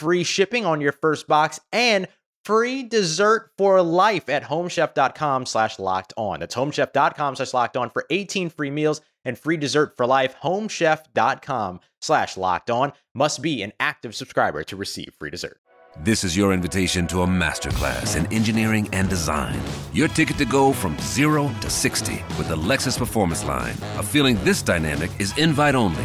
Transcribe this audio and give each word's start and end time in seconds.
free 0.00 0.24
shipping 0.24 0.64
on 0.64 0.80
your 0.80 0.92
first 0.92 1.28
box 1.28 1.60
and 1.72 2.08
free 2.44 2.82
dessert 2.82 3.50
for 3.58 3.82
life 3.82 4.30
at 4.30 4.42
homechef.com 4.42 5.44
slash 5.44 5.78
locked 5.78 6.14
on. 6.16 6.40
That's 6.40 6.54
homechef.com 6.54 7.36
slash 7.36 7.52
locked 7.52 7.76
on 7.76 7.90
for 7.90 8.06
18 8.08 8.48
free 8.48 8.70
meals 8.70 9.02
and 9.26 9.38
free 9.38 9.58
dessert 9.58 9.96
for 9.98 10.06
life. 10.06 10.34
Homechef.com 10.42 11.80
slash 12.00 12.38
locked 12.38 12.70
on 12.70 12.92
must 13.14 13.42
be 13.42 13.62
an 13.62 13.74
active 13.78 14.14
subscriber 14.14 14.64
to 14.64 14.74
receive 14.74 15.12
free 15.18 15.30
dessert. 15.30 15.60
This 15.98 16.24
is 16.24 16.34
your 16.34 16.54
invitation 16.54 17.06
to 17.08 17.22
a 17.22 17.26
masterclass 17.26 18.16
in 18.16 18.32
engineering 18.32 18.88
and 18.92 19.10
design. 19.10 19.60
Your 19.92 20.08
ticket 20.08 20.38
to 20.38 20.46
go 20.46 20.72
from 20.72 20.96
zero 21.00 21.52
to 21.60 21.68
60 21.68 22.24
with 22.38 22.48
the 22.48 22.56
Lexus 22.56 22.96
Performance 22.96 23.44
Line. 23.44 23.74
A 23.98 24.02
feeling 24.02 24.42
this 24.44 24.62
dynamic 24.62 25.10
is 25.18 25.36
invite 25.36 25.74
only. 25.74 26.04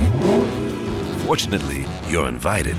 Fortunately, 1.25 1.85
you're 2.09 2.27
invited. 2.27 2.75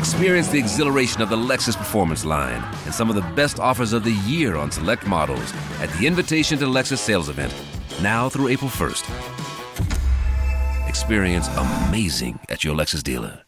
Experience 0.00 0.48
the 0.48 0.58
exhilaration 0.58 1.20
of 1.20 1.28
the 1.28 1.36
Lexus 1.36 1.76
Performance 1.76 2.24
line 2.24 2.64
and 2.86 2.94
some 2.94 3.10
of 3.10 3.16
the 3.16 3.34
best 3.34 3.60
offers 3.60 3.92
of 3.92 4.02
the 4.02 4.14
year 4.24 4.56
on 4.56 4.70
select 4.70 5.06
models 5.06 5.52
at 5.78 5.90
the 5.98 6.06
Invitation 6.06 6.58
to 6.58 6.64
Lexus 6.64 6.96
sales 6.96 7.28
event, 7.28 7.54
now 8.00 8.26
through 8.26 8.48
April 8.48 8.70
1st. 8.70 9.04
Experience 10.88 11.48
amazing 11.48 12.40
at 12.48 12.64
your 12.64 12.74
Lexus 12.74 13.02
dealer. 13.02 13.42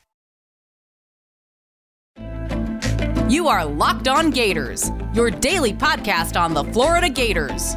You 3.31 3.49
are 3.49 3.65
Locked 3.65 4.09
On 4.09 4.29
Gators, 4.31 4.91
your 5.15 5.31
daily 5.31 5.73
podcast 5.73 6.39
on 6.39 6.53
the 6.53 6.65
Florida 6.65 7.09
Gators. 7.09 7.77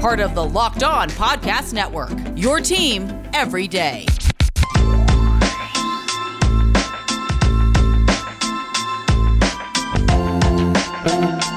Part 0.00 0.20
of 0.20 0.34
the 0.34 0.44
Locked 0.44 0.82
On 0.82 1.08
Podcast 1.08 1.72
Network, 1.72 2.12
your 2.36 2.60
team 2.60 3.10
every 3.32 3.66
day. 3.66 4.04
Hello 11.04 11.50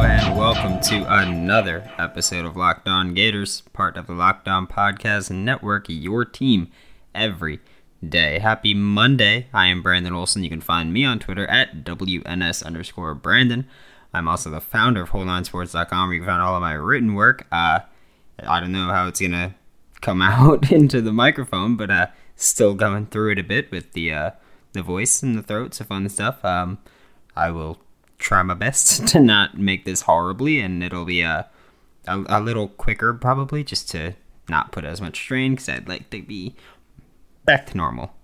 and 0.00 0.38
welcome 0.38 0.80
to 0.80 1.04
another 1.06 1.90
episode 1.98 2.46
of 2.46 2.56
Locked 2.56 2.88
On 2.88 3.12
Gators, 3.12 3.60
part 3.74 3.98
of 3.98 4.06
the 4.06 4.14
Locked 4.14 4.48
On 4.48 4.66
Podcast 4.66 5.30
Network, 5.30 5.84
your 5.88 6.24
team 6.24 6.70
every 7.14 7.60
day. 8.06 8.38
Happy 8.38 8.72
Monday. 8.72 9.48
I 9.52 9.66
am 9.66 9.82
Brandon 9.82 10.14
Olsen. 10.14 10.44
You 10.44 10.48
can 10.48 10.62
find 10.62 10.94
me 10.94 11.04
on 11.04 11.18
Twitter 11.18 11.46
at 11.46 11.84
WNS 11.84 12.64
underscore 12.64 13.14
Brandon. 13.14 13.68
I'm 14.14 14.28
also 14.28 14.48
the 14.48 14.62
founder 14.62 15.02
of 15.02 15.10
whole9sports.com 15.10 16.08
where 16.08 16.14
you 16.14 16.20
can 16.22 16.28
find 16.28 16.40
all 16.40 16.54
of 16.56 16.62
my 16.62 16.72
written 16.72 17.12
work. 17.12 17.46
Uh, 17.52 17.80
I 18.42 18.60
don't 18.60 18.72
know 18.72 18.88
how 18.88 19.08
it's 19.08 19.20
going 19.20 19.32
to 19.32 19.52
come 20.00 20.22
out 20.22 20.72
into 20.72 21.02
the 21.02 21.12
microphone, 21.12 21.76
but 21.76 21.90
uh, 21.90 22.06
still 22.34 22.72
going 22.72 23.08
through 23.08 23.32
it 23.32 23.38
a 23.38 23.44
bit 23.44 23.70
with 23.70 23.92
the 23.92 24.10
uh, 24.10 24.30
the 24.72 24.82
voice 24.82 25.22
and 25.22 25.36
the 25.36 25.42
throat, 25.42 25.74
so 25.74 25.84
fun 25.84 26.08
stuff. 26.08 26.44
Um, 26.44 26.78
I 27.36 27.50
will 27.50 27.78
try 28.18 28.42
my 28.42 28.54
best 28.54 29.06
to 29.08 29.20
not 29.20 29.58
make 29.58 29.84
this 29.84 30.02
horribly, 30.02 30.60
and 30.60 30.82
it'll 30.82 31.04
be 31.04 31.22
a, 31.22 31.48
a, 32.06 32.24
a 32.28 32.40
little 32.40 32.68
quicker 32.68 33.12
probably, 33.14 33.64
just 33.64 33.90
to 33.90 34.14
not 34.48 34.72
put 34.72 34.84
as 34.84 35.00
much 35.00 35.16
strain, 35.16 35.52
because 35.52 35.68
I'd 35.68 35.88
like 35.88 36.10
to 36.10 36.22
be 36.22 36.54
back 37.44 37.66
to 37.66 37.76
normal. 37.76 38.14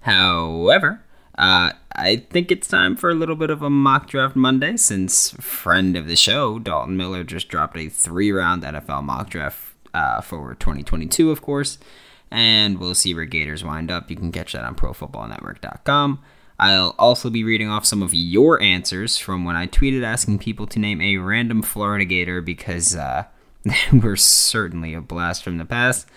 However, 0.00 1.02
uh, 1.38 1.72
I 1.96 2.16
think 2.30 2.50
it's 2.50 2.68
time 2.68 2.96
for 2.96 3.10
a 3.10 3.14
little 3.14 3.36
bit 3.36 3.50
of 3.50 3.62
a 3.62 3.70
mock 3.70 4.08
draft 4.08 4.36
Monday, 4.36 4.76
since 4.76 5.30
friend 5.40 5.96
of 5.96 6.06
the 6.06 6.16
show, 6.16 6.58
Dalton 6.58 6.96
Miller, 6.96 7.24
just 7.24 7.48
dropped 7.48 7.76
a 7.76 7.88
three 7.88 8.30
round 8.30 8.62
NFL 8.62 9.02
mock 9.04 9.30
draft 9.30 9.74
uh, 9.94 10.20
for 10.20 10.54
2022, 10.54 11.30
of 11.30 11.40
course 11.40 11.78
and 12.34 12.78
we'll 12.78 12.96
see 12.96 13.14
where 13.14 13.24
Gators 13.24 13.62
wind 13.62 13.92
up. 13.92 14.10
You 14.10 14.16
can 14.16 14.32
catch 14.32 14.54
that 14.54 14.64
on 14.64 14.74
ProFootballNetwork.com. 14.74 16.20
I'll 16.58 16.96
also 16.98 17.30
be 17.30 17.44
reading 17.44 17.68
off 17.68 17.86
some 17.86 18.02
of 18.02 18.12
your 18.12 18.60
answers 18.60 19.16
from 19.16 19.44
when 19.44 19.54
I 19.54 19.68
tweeted 19.68 20.02
asking 20.02 20.40
people 20.40 20.66
to 20.66 20.80
name 20.80 21.00
a 21.00 21.18
random 21.18 21.62
Florida 21.62 22.04
Gator 22.04 22.40
because 22.40 22.96
uh, 22.96 23.26
they 23.62 23.76
were 23.98 24.16
certainly 24.16 24.94
a 24.94 25.00
blast 25.00 25.44
from 25.44 25.58
the 25.58 25.64
past, 25.64 26.08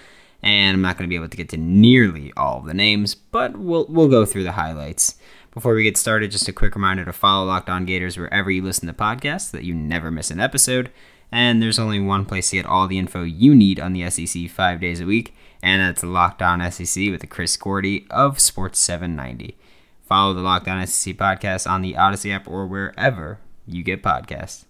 and 0.41 0.73
I'm 0.73 0.81
not 0.81 0.97
going 0.97 1.07
to 1.07 1.11
be 1.11 1.15
able 1.15 1.29
to 1.29 1.37
get 1.37 1.49
to 1.49 1.57
nearly 1.57 2.33
all 2.35 2.59
of 2.59 2.65
the 2.65 2.73
names, 2.73 3.13
but 3.13 3.55
we'll 3.55 3.85
we'll 3.87 4.09
go 4.09 4.25
through 4.25 4.43
the 4.43 4.53
highlights. 4.53 5.17
Before 5.51 5.75
we 5.75 5.83
get 5.83 5.97
started, 5.97 6.31
just 6.31 6.47
a 6.47 6.53
quick 6.53 6.73
reminder 6.73 7.05
to 7.05 7.13
follow 7.13 7.45
Locked 7.45 7.69
On 7.69 7.85
Gators 7.85 8.17
wherever 8.17 8.49
you 8.49 8.63
listen 8.63 8.87
to 8.87 8.93
podcasts 8.93 9.51
so 9.51 9.57
that 9.57 9.65
you 9.65 9.75
never 9.75 10.09
miss 10.09 10.31
an 10.31 10.39
episode. 10.39 10.91
And 11.31 11.61
there's 11.61 11.79
only 11.79 11.99
one 11.99 12.25
place 12.25 12.51
to 12.51 12.55
get 12.55 12.65
all 12.65 12.87
the 12.87 12.99
info 12.99 13.23
you 13.23 13.53
need 13.53 13.79
on 13.79 13.93
the 13.93 14.09
SEC 14.09 14.49
five 14.49 14.79
days 14.79 15.01
a 15.01 15.05
week 15.05 15.35
and 15.61 15.81
that's 15.81 16.03
Locked 16.03 16.41
On 16.41 16.71
SEC 16.71 17.09
with 17.09 17.27
Chris 17.29 17.55
Gordy 17.57 18.05
of 18.09 18.39
Sports 18.39 18.79
790. 18.79 19.57
Follow 20.01 20.33
the 20.33 20.41
Locked 20.41 20.67
On 20.67 20.85
SEC 20.85 21.15
podcast 21.15 21.69
on 21.69 21.81
the 21.81 21.93
Audacy 21.93 22.33
app 22.33 22.47
or 22.47 22.65
wherever 22.65 23.39
you 23.65 23.83
get 23.83 24.03
podcasts. 24.03 24.65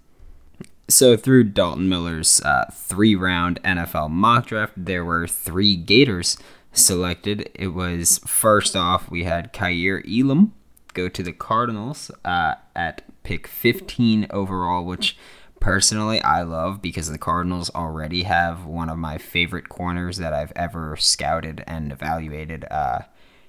So, 0.90 1.18
through 1.18 1.46
Dalton 1.46 1.90
Miller's 1.90 2.42
uh, 2.42 2.72
three 2.74 3.14
round 3.14 3.62
NFL 3.64 4.09
mock 4.09 4.48
draft, 4.48 4.74
there 4.78 5.03
were 5.03 5.28
three 5.28 5.75
Gators 5.75 6.38
selected. 6.72 7.50
It 7.54 7.69
was 7.69 8.19
first 8.19 8.75
off, 8.75 9.12
we 9.12 9.25
had 9.25 9.52
Kaiir 9.52 10.02
Elam 10.08 10.54
go 10.94 11.09
to 11.09 11.22
the 11.22 11.34
Cardinals 11.34 12.09
uh, 12.25 12.56
at 12.75 13.04
pick 13.24 13.48
15 13.48 14.28
overall, 14.30 14.86
which 14.86 15.18
personally 15.67 16.22
I 16.22 16.44
love 16.44 16.81
because 16.81 17.11
the 17.11 17.17
Cardinals 17.17 17.69
already 17.75 18.23
have 18.23 18.63
one 18.63 18.89
of 18.89 18.97
my 18.97 19.17
favorite 19.17 19.67
corners 19.67 20.16
that 20.16 20.31
I've 20.31 20.53
ever 20.55 20.95
scouted 20.95 21.61
and 21.67 21.91
evaluated. 21.91 22.63
Uh, 22.72 23.00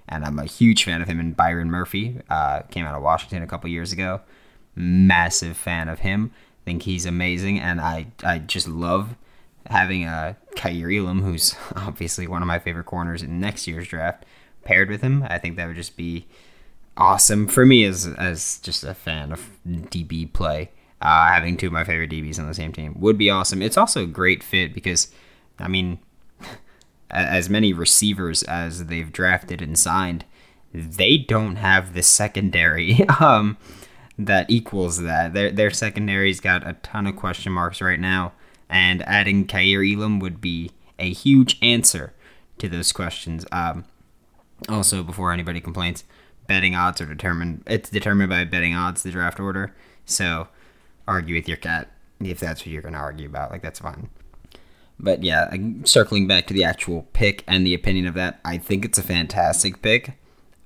and 0.09 0.25
I'm 0.25 0.41
a 0.41 0.45
huge 0.45 0.83
fan 0.83 1.01
of 1.01 1.07
him 1.07 1.21
and 1.21 1.37
Byron 1.37 1.71
Murphy. 1.71 2.21
Uh, 2.29 2.63
came 2.73 2.85
out 2.85 2.97
of 2.97 3.05
Washington 3.05 3.45
a 3.45 3.47
couple 3.47 3.71
years 3.71 3.93
ago. 3.93 4.21
Massive 4.75 5.57
fan 5.57 5.89
of 5.89 6.01
him. 6.01 6.33
Think 6.65 6.83
he's 6.83 7.07
amazing, 7.07 7.61
and 7.61 7.81
I 7.81 8.09
I 8.25 8.41
just 8.41 8.67
love 8.67 9.15
having 9.67 10.03
a 10.03 10.37
Kaiir 10.57 10.91
Elam, 10.91 11.23
who's 11.23 11.55
obviously 11.77 12.27
one 12.27 12.43
of 12.43 12.49
my 12.49 12.59
favorite 12.59 12.87
corners 12.87 13.23
in 13.23 13.39
next 13.39 13.69
year's 13.69 13.87
draft, 13.87 14.25
paired 14.65 14.91
with 14.91 15.03
him. 15.03 15.25
I 15.31 15.39
think 15.39 15.55
that 15.57 15.69
would 15.69 15.77
just 15.77 15.97
be 15.97 16.27
awesome 16.97 17.47
for 17.47 17.65
me 17.65 17.85
as 17.85 18.09
as 18.19 18.59
just 18.59 18.83
a 18.83 18.93
fan 18.93 19.31
of 19.31 19.51
DB 19.65 20.33
play 20.33 20.73
uh, 21.01 21.29
having 21.29 21.57
two 21.57 21.67
of 21.69 21.73
my 21.73 21.85
favorite 21.85 22.11
DBs 22.11 22.39
on 22.39 22.49
the 22.49 22.55
same 22.55 22.73
team 22.73 22.95
would 22.99 23.17
be 23.17 23.31
awesome. 23.31 23.63
It's 23.63 23.77
also 23.77 24.03
a 24.03 24.07
great 24.07 24.43
fit 24.43 24.75
because, 24.75 25.09
I 25.59 25.69
mean, 25.69 25.99
as 27.11 27.49
many 27.49 27.73
receivers 27.73 28.43
as 28.45 28.87
they've 28.87 29.13
drafted 29.13 29.63
and 29.63 29.79
signed, 29.79 30.25
they 30.73 31.17
don't 31.17 31.57
have 31.57 31.95
the 31.95 32.03
secondary 32.03 33.07
um, 33.21 33.57
that 34.19 34.51
equals 34.51 35.01
that. 35.03 35.35
Their 35.35 35.51
their 35.51 35.71
secondary's 35.71 36.41
got 36.41 36.67
a 36.67 36.75
ton 36.75 37.07
of 37.07 37.17
question 37.17 37.53
marks 37.53 37.81
right 37.81 38.01
now, 38.01 38.33
and 38.69 39.03
adding 39.03 39.47
Kaiir 39.47 39.85
Elam 39.85 40.19
would 40.19 40.41
be 40.41 40.73
a 40.99 41.13
huge 41.13 41.59
answer 41.63 42.13
to 42.59 42.69
those 42.69 42.93
questions. 42.93 43.47
Um, 43.53 43.85
also, 44.69 45.05
before 45.05 45.33
anybody 45.33 45.61
complains, 45.61 46.03
betting 46.49 46.75
odds 46.75 47.01
are 47.01 47.07
determined. 47.07 47.63
It's 47.67 47.89
determined 47.89 48.31
by 48.31 48.45
betting 48.45 48.75
odds, 48.75 49.05
the 49.05 49.13
draft 49.13 49.39
order. 49.39 49.75
So 50.05 50.49
argue 51.09 51.35
with 51.35 51.49
your 51.49 51.57
cat 51.57 51.91
if 52.21 52.41
that's 52.41 52.63
what 52.63 52.69
you're 52.69 52.83
going 52.83 52.95
to 52.95 53.01
argue 53.01 53.27
about. 53.27 53.51
Like, 53.51 53.63
that's 53.63 53.81
fine. 53.81 54.11
But 55.01 55.23
yeah, 55.23 55.53
circling 55.85 56.27
back 56.27 56.47
to 56.49 56.55
the 56.55 56.65
actual 56.65 57.07
pick 57.13 57.45
and 57.47 57.65
the 57.65 57.75
opinion 57.75 58.07
of 58.07 58.15
that, 58.15 58.41
I 58.45 58.59
think 58.59 58.85
it's 58.85 58.99
a 58.99 59.03
fantastic 59.03 59.81
pick. 59.81 60.19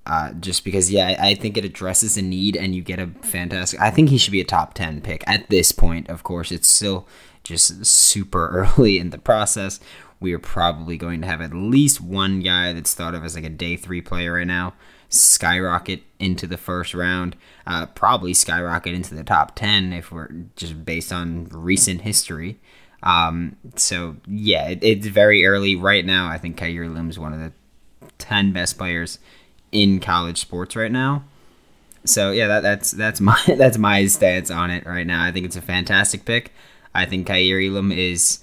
Uh, 0.04 0.32
just 0.32 0.64
because, 0.64 0.90
yeah, 0.90 1.08
I, 1.08 1.28
I 1.28 1.34
think 1.34 1.56
it 1.56 1.64
addresses 1.64 2.16
a 2.16 2.22
need, 2.22 2.56
and 2.56 2.74
you 2.74 2.82
get 2.82 2.98
a 2.98 3.06
fantastic. 3.22 3.80
I 3.80 3.90
think 3.90 4.08
he 4.08 4.18
should 4.18 4.32
be 4.32 4.40
a 4.40 4.44
top 4.44 4.74
ten 4.74 5.00
pick 5.00 5.22
at 5.28 5.48
this 5.48 5.70
point. 5.70 6.08
Of 6.10 6.24
course, 6.24 6.50
it's 6.50 6.66
still 6.66 7.06
just 7.44 7.86
super 7.86 8.48
early 8.76 8.98
in 8.98 9.10
the 9.10 9.18
process. 9.18 9.78
We 10.18 10.32
are 10.32 10.40
probably 10.40 10.96
going 10.96 11.20
to 11.20 11.28
have 11.28 11.40
at 11.40 11.54
least 11.54 12.00
one 12.00 12.40
guy 12.40 12.72
that's 12.72 12.94
thought 12.94 13.14
of 13.14 13.24
as 13.24 13.36
like 13.36 13.44
a 13.44 13.48
day 13.48 13.76
three 13.76 14.00
player 14.00 14.34
right 14.34 14.46
now 14.46 14.74
skyrocket 15.12 16.02
into 16.18 16.46
the 16.46 16.56
first 16.56 16.94
round, 16.94 17.36
uh, 17.66 17.86
probably 17.86 18.34
skyrocket 18.34 18.94
into 18.94 19.14
the 19.14 19.24
top 19.24 19.54
10 19.54 19.92
if 19.92 20.10
we're 20.10 20.30
just 20.56 20.84
based 20.84 21.12
on 21.12 21.48
recent 21.50 22.02
history. 22.02 22.58
Um, 23.02 23.56
so, 23.76 24.16
yeah, 24.26 24.68
it, 24.68 24.82
it's 24.82 25.06
very 25.06 25.44
early. 25.44 25.76
Right 25.76 26.04
now, 26.04 26.28
I 26.28 26.38
think 26.38 26.56
Kaiir 26.56 26.84
is 27.08 27.18
one 27.18 27.32
of 27.32 27.40
the 27.40 27.52
10 28.18 28.52
best 28.52 28.78
players 28.78 29.18
in 29.72 30.00
college 30.00 30.38
sports 30.38 30.76
right 30.76 30.92
now. 30.92 31.24
So 32.04 32.32
yeah, 32.32 32.48
that, 32.48 32.60
that's 32.62 32.90
that's 32.90 33.20
my 33.20 33.40
that's 33.56 33.78
my 33.78 34.06
stance 34.06 34.50
on 34.50 34.70
it 34.70 34.86
right 34.86 35.06
now. 35.06 35.24
I 35.24 35.32
think 35.32 35.46
it's 35.46 35.56
a 35.56 35.62
fantastic 35.62 36.24
pick. 36.24 36.52
I 36.94 37.06
think 37.06 37.26
Kaiir 37.26 37.60
Elam 37.60 37.90
is 37.92 38.40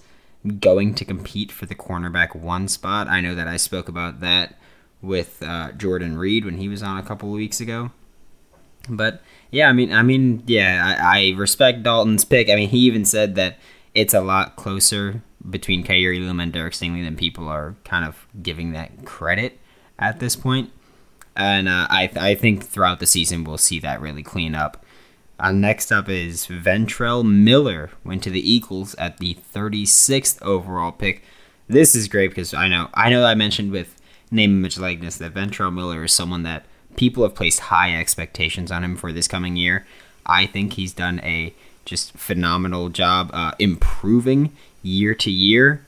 going 0.60 0.96
to 0.96 1.06
compete 1.06 1.52
for 1.52 1.66
the 1.66 1.76
cornerback 1.76 2.36
one 2.36 2.68
spot. 2.68 3.08
I 3.08 3.22
know 3.22 3.36
that 3.36 3.48
I 3.48 3.58
spoke 3.58 3.90
about 3.90 4.22
that 4.22 4.56
with 5.02 5.42
uh, 5.42 5.72
Jordan 5.74 6.18
Reed 6.18 6.46
when 6.46 6.58
he 6.58 6.68
was 6.68 6.84
on 6.84 6.98
a 6.98 7.04
couple 7.04 7.30
of 7.30 7.36
weeks 7.36 7.60
ago. 7.60 7.92
But 8.88 9.22
yeah, 9.52 9.70
I 9.70 9.74
mean, 9.74 9.92
I 9.92 10.02
mean, 10.02 10.44
yeah, 10.46 10.98
I, 11.00 11.20
I 11.20 11.34
respect 11.36 11.84
Dalton's 11.84 12.26
pick. 12.26 12.50
I 12.50 12.56
mean, 12.56 12.70
he 12.70 12.80
even 12.80 13.06
said 13.06 13.36
that 13.36 13.58
it's 13.94 14.14
a 14.14 14.22
lot 14.22 14.56
closer 14.56 15.22
between 15.48 15.84
Kaiir 15.84 16.14
Elam 16.14 16.40
and 16.40 16.52
Derek 16.52 16.74
Stingley 16.74 17.04
than 17.04 17.16
people 17.16 17.48
are 17.48 17.76
kind 17.84 18.06
of 18.06 18.28
giving 18.42 18.72
that 18.74 19.06
credit 19.06 19.60
at 19.98 20.20
this 20.20 20.36
point. 20.36 20.72
And 21.36 21.70
uh, 21.70 21.88
I, 21.90 22.12
I 22.16 22.36
think 22.36 22.66
throughout 22.66 23.00
the 23.00 23.06
season 23.06 23.44
we'll 23.44 23.58
see 23.58 23.80
that 23.80 24.02
really 24.02 24.24
clean 24.24 24.56
up. 24.56 24.86
Uh, 25.40 25.54
next 25.54 25.92
up 25.92 26.10
is 26.10 26.48
Ventrell 26.48 27.24
Miller 27.24 27.92
went 28.04 28.24
to 28.24 28.30
the 28.30 28.52
Eagles 28.52 28.94
at 28.96 29.20
the 29.20 29.38
36th 29.54 30.42
overall 30.42 30.92
pick. 30.92 31.24
This 31.68 31.96
is 31.96 32.10
great 32.10 32.30
because 32.30 32.54
I 32.54 32.68
know 32.68 32.90
I 32.94 33.10
know 33.10 33.24
I 33.24 33.36
mentioned 33.36 33.72
with 33.72 33.99
name, 34.32 34.60
image, 34.60 34.78
likeness 34.78 35.18
that 35.18 35.34
Ventrell 35.34 35.74
Miller 35.74 36.04
is 36.04 36.14
someone 36.14 36.44
that 36.44 36.66
people 36.96 37.24
have 37.24 37.36
placed 37.36 37.60
high 37.62 37.98
expectations 37.98 38.72
on 38.72 38.84
him 38.84 38.96
for 38.96 39.12
this 39.12 39.28
coming 39.28 39.56
year. 39.56 39.86
I 40.26 40.46
think 40.46 40.74
he's 40.74 40.94
done 40.94 41.20
a 41.22 41.54
just 41.86 42.14
phenomenal 42.14 42.90
job 42.90 43.32
uh, 43.34 43.54
improving 43.58 44.52
year 44.84 45.16
to 45.16 45.32
year, 45.32 45.86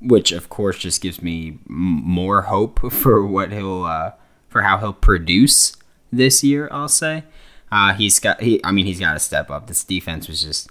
which 0.00 0.32
of 0.32 0.48
course 0.48 0.78
just 0.78 1.02
gives 1.02 1.20
me 1.22 1.58
more 1.66 2.42
hope 2.42 2.80
for 2.92 3.26
what 3.26 3.52
he'll 3.52 3.84
uh, 3.84 4.12
for 4.48 4.62
how 4.62 4.78
he'll 4.78 4.92
produce 4.92 5.76
this 6.12 6.42
year. 6.42 6.68
I'll 6.72 6.88
say 6.88 7.24
uh, 7.70 7.92
he's 7.94 8.18
got 8.18 8.40
he. 8.40 8.60
I 8.64 8.72
mean, 8.72 8.86
he's 8.86 9.00
got 9.00 9.14
to 9.14 9.20
step 9.20 9.50
up. 9.50 9.66
This 9.66 9.84
defense 9.84 10.26
was 10.26 10.42
just 10.42 10.70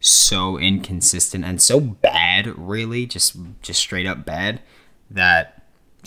so 0.00 0.58
inconsistent 0.58 1.44
and 1.44 1.60
so 1.60 1.80
bad, 1.80 2.46
really, 2.58 3.06
just 3.06 3.36
just 3.62 3.80
straight 3.80 4.06
up 4.06 4.24
bad 4.24 4.60
that 5.10 5.55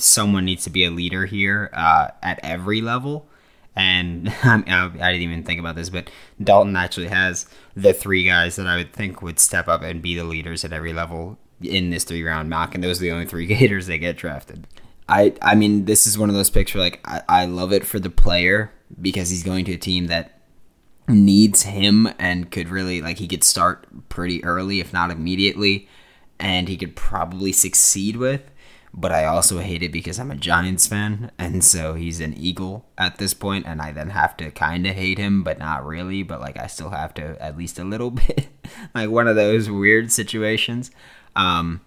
someone 0.02 0.46
needs 0.46 0.64
to 0.64 0.70
be 0.70 0.84
a 0.86 0.92
leader 0.92 1.26
here 1.26 1.70
uh, 1.74 2.10
at 2.22 2.40
every 2.44 2.82
level. 2.82 3.28
And 3.76 4.30
I, 4.44 4.64
I 4.66 5.12
didn't 5.12 5.22
even 5.22 5.44
think 5.44 5.60
about 5.60 5.76
this, 5.76 5.90
but 5.90 6.10
Dalton 6.44 6.76
actually 6.76 7.08
has 7.08 7.46
the 7.76 7.94
three 7.94 8.26
guys 8.26 8.56
that 8.58 8.68
I 8.68 8.78
would 8.78 8.94
think 8.94 9.22
would 9.22 9.40
step 9.40 9.68
up 9.68 9.82
and 9.82 10.02
be 10.02 10.16
the 10.16 10.24
leaders 10.24 10.66
at 10.66 10.74
every 10.74 10.94
level 10.94 11.38
in 11.62 11.90
this 11.90 12.04
three 12.04 12.24
round 12.24 12.50
mock, 12.50 12.76
and 12.76 12.84
those 12.84 13.00
are 13.00 13.04
the 13.04 13.12
only 13.12 13.26
three 13.26 13.46
Gators 13.48 13.88
that 13.88 13.98
get 13.98 14.18
drafted. 14.18 14.68
I 15.08 15.34
I 15.42 15.56
mean, 15.56 15.86
this 15.86 16.06
is 16.06 16.18
one 16.18 16.30
of 16.30 16.36
those 16.36 16.50
picks 16.50 16.74
where 16.74 16.84
like 16.84 17.00
I, 17.06 17.22
I 17.28 17.46
love 17.46 17.74
it 17.74 17.86
for 17.86 18.00
the 18.00 18.10
player 18.10 18.72
because 19.02 19.30
he's 19.30 19.44
going 19.44 19.66
to 19.66 19.74
a 19.74 19.78
team 19.78 20.08
that 20.08 20.40
needs 21.08 21.64
him 21.64 22.08
and 22.20 22.52
could 22.52 22.70
really 22.70 23.02
like 23.02 23.18
he 23.18 23.28
could 23.28 23.44
start 23.44 23.88
pretty 24.10 24.44
early, 24.44 24.80
if 24.80 24.94
not 24.94 25.12
immediately, 25.12 25.88
and 26.40 26.70
he 26.70 26.78
could 26.78 26.96
probably 26.96 27.52
succeed 27.52 28.18
with 28.18 28.52
but 28.94 29.12
I 29.12 29.26
also 29.26 29.60
hate 29.60 29.84
it 29.84 29.92
because 29.92 30.20
I'm 30.20 30.32
a 30.32 30.36
Giants 30.36 30.88
fan, 30.88 31.32
and 31.38 31.64
so 31.64 31.94
he's 31.94 32.20
an 32.20 32.34
Eagle 32.36 32.86
at 32.98 33.18
this 33.18 33.34
point, 33.34 33.66
and 33.68 33.82
I 33.82 33.92
then 33.92 34.10
have 34.10 34.36
to 34.38 34.52
kind 34.52 34.88
of 34.88 34.96
hate 34.96 35.18
him, 35.18 35.44
but 35.44 35.60
not 35.60 35.86
really, 35.86 36.24
but 36.24 36.40
like 36.40 36.60
I 36.60 36.68
still 36.68 36.90
have 36.90 37.14
to 37.16 37.42
at 37.42 37.58
least 37.58 37.80
a 37.80 37.84
little 37.84 38.12
bit, 38.12 38.48
like 38.96 39.10
one 39.10 39.28
of 39.28 39.36
those 39.36 39.70
weird 39.70 40.12
situations. 40.12 40.92
Um, 41.36 41.82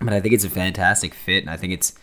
but 0.00 0.12
I 0.12 0.20
think 0.20 0.34
it's 0.34 0.44
a 0.44 0.50
fantastic 0.50 1.14
fit, 1.14 1.42
and 1.42 1.50
I 1.50 1.56
think 1.56 1.72
it's 1.72 1.94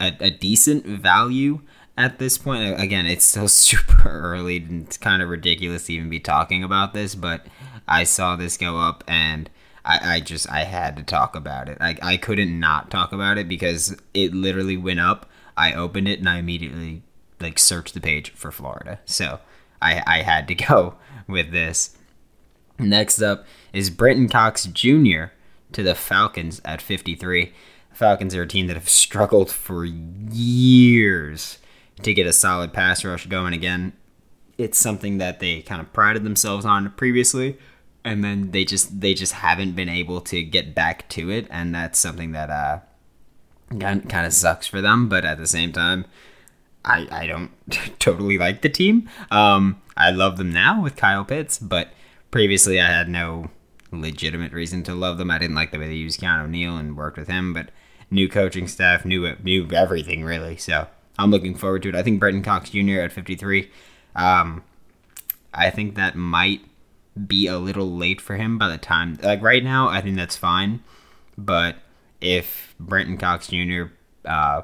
a, 0.00 0.16
a 0.20 0.30
decent 0.30 0.86
value 0.86 1.60
at 1.96 2.18
this 2.18 2.38
point. 2.38 2.80
Again, 2.80 3.06
it's 3.06 3.24
still 3.24 3.48
super 3.48 4.08
early, 4.08 4.58
and 4.58 4.86
it's 4.86 4.96
kind 4.96 5.22
of 5.22 5.28
ridiculous 5.28 5.86
to 5.86 5.92
even 5.92 6.08
be 6.08 6.20
talking 6.20 6.62
about 6.62 6.94
this, 6.94 7.14
but 7.14 7.46
I 7.88 8.04
saw 8.04 8.36
this 8.36 8.56
go 8.56 8.78
up, 8.78 9.02
and 9.08 9.50
I, 9.84 10.14
I 10.16 10.20
just 10.20 10.50
I 10.50 10.64
had 10.64 10.96
to 10.96 11.02
talk 11.02 11.34
about 11.34 11.68
it. 11.68 11.78
I, 11.80 11.96
I 12.02 12.16
couldn't 12.16 12.58
not 12.58 12.90
talk 12.90 13.12
about 13.12 13.38
it 13.38 13.48
because 13.48 13.96
it 14.14 14.34
literally 14.34 14.76
went 14.76 15.00
up. 15.00 15.28
I 15.56 15.72
opened 15.72 16.08
it 16.08 16.18
and 16.18 16.28
I 16.28 16.38
immediately 16.38 17.02
like 17.40 17.58
searched 17.58 17.94
the 17.94 18.00
page 18.00 18.30
for 18.32 18.50
Florida. 18.50 19.00
So 19.04 19.40
I 19.80 20.02
I 20.06 20.22
had 20.22 20.48
to 20.48 20.54
go 20.68 20.96
with 21.26 21.52
this. 21.52 21.96
Next 22.78 23.20
up 23.20 23.44
is 23.72 23.90
Brenton 23.90 24.28
Cox 24.28 24.64
Jr. 24.64 25.24
to 25.72 25.82
the 25.82 25.94
Falcons 25.94 26.60
at 26.64 26.80
53. 26.80 27.52
Falcons 27.92 28.34
are 28.34 28.42
a 28.42 28.48
team 28.48 28.66
that 28.68 28.76
have 28.76 28.88
struggled 28.88 29.50
for 29.50 29.84
years 29.84 31.58
to 32.02 32.14
get 32.14 32.26
a 32.26 32.32
solid 32.32 32.72
pass 32.72 33.04
rush 33.04 33.26
going 33.26 33.52
again. 33.52 33.92
It's 34.56 34.78
something 34.78 35.18
that 35.18 35.40
they 35.40 35.60
kind 35.62 35.80
of 35.80 35.92
prided 35.92 36.24
themselves 36.24 36.64
on 36.64 36.90
previously 36.92 37.58
and 38.04 38.24
then 38.24 38.50
they 38.50 38.64
just 38.64 39.00
they 39.00 39.14
just 39.14 39.34
haven't 39.34 39.72
been 39.72 39.88
able 39.88 40.20
to 40.20 40.42
get 40.42 40.74
back 40.74 41.08
to 41.08 41.30
it 41.30 41.46
and 41.50 41.74
that's 41.74 41.98
something 41.98 42.32
that 42.32 42.50
uh 42.50 42.78
kind 43.78 44.26
of 44.26 44.32
sucks 44.32 44.66
for 44.66 44.80
them 44.80 45.08
but 45.08 45.24
at 45.24 45.38
the 45.38 45.46
same 45.46 45.72
time 45.72 46.04
i 46.84 47.06
i 47.10 47.26
don't 47.26 47.50
totally 47.98 48.38
like 48.38 48.62
the 48.62 48.68
team. 48.68 49.08
Um 49.30 49.80
i 49.96 50.10
love 50.10 50.38
them 50.38 50.52
now 50.52 50.82
with 50.82 50.96
kyle 50.96 51.24
pitts 51.24 51.58
but 51.58 51.88
previously 52.30 52.80
i 52.80 52.86
had 52.86 53.08
no 53.08 53.50
legitimate 53.92 54.52
reason 54.52 54.84
to 54.84 54.94
love 54.94 55.18
them. 55.18 55.32
I 55.32 55.38
didn't 55.38 55.56
like 55.56 55.72
the 55.72 55.78
way 55.78 55.88
they 55.88 55.94
used 55.94 56.20
keanu 56.20 56.48
neal 56.48 56.76
and 56.76 56.96
worked 56.96 57.18
with 57.18 57.28
him 57.28 57.52
but 57.52 57.70
new 58.10 58.28
coaching 58.28 58.68
staff 58.68 59.04
new 59.04 59.34
new 59.42 59.68
everything 59.72 60.24
really. 60.24 60.56
So 60.56 60.86
i'm 61.18 61.30
looking 61.30 61.54
forward 61.54 61.82
to 61.82 61.90
it. 61.90 61.94
I 61.94 62.02
think 62.02 62.20
brenton 62.20 62.42
cox 62.42 62.70
jr 62.70 63.00
at 63.00 63.12
53 63.12 63.70
um 64.16 64.64
i 65.54 65.70
think 65.70 65.94
that 65.94 66.16
might 66.16 66.62
be 67.26 67.46
a 67.46 67.58
little 67.58 67.90
late 67.90 68.20
for 68.20 68.36
him 68.36 68.58
by 68.58 68.68
the 68.68 68.78
time 68.78 69.18
like 69.22 69.42
right 69.42 69.64
now 69.64 69.88
I 69.88 70.00
think 70.00 70.16
that's 70.16 70.36
fine 70.36 70.82
but 71.36 71.76
if 72.20 72.74
Brenton 72.78 73.16
Cox 73.16 73.48
Jr. 73.48 73.84
Uh, 74.24 74.62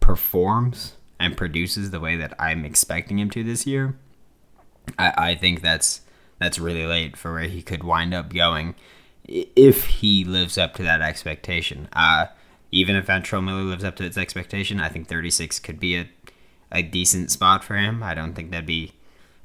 performs 0.00 0.94
and 1.18 1.36
produces 1.36 1.90
the 1.90 2.00
way 2.00 2.16
that 2.16 2.34
I'm 2.38 2.64
expecting 2.64 3.18
him 3.18 3.30
to 3.30 3.44
this 3.44 3.66
year 3.66 3.96
I, 4.98 5.12
I 5.16 5.34
think 5.34 5.60
that's 5.62 6.02
that's 6.38 6.58
really 6.58 6.86
late 6.86 7.16
for 7.16 7.32
where 7.32 7.42
he 7.42 7.62
could 7.62 7.82
wind 7.82 8.14
up 8.14 8.32
going 8.32 8.74
if 9.24 9.86
he 9.86 10.24
lives 10.24 10.56
up 10.56 10.74
to 10.74 10.82
that 10.82 11.02
expectation 11.02 11.88
uh, 11.92 12.26
even 12.70 12.96
if 12.96 13.06
Ventrell 13.06 13.44
Miller 13.44 13.62
lives 13.62 13.84
up 13.84 13.96
to 13.96 14.04
its 14.04 14.18
expectation 14.18 14.80
I 14.80 14.88
think 14.88 15.08
36 15.08 15.58
could 15.60 15.80
be 15.80 15.96
a, 15.96 16.08
a 16.72 16.82
decent 16.82 17.30
spot 17.30 17.64
for 17.64 17.76
him 17.76 18.02
I 18.02 18.14
don't 18.14 18.34
think 18.34 18.50
that'd 18.50 18.66
be 18.66 18.92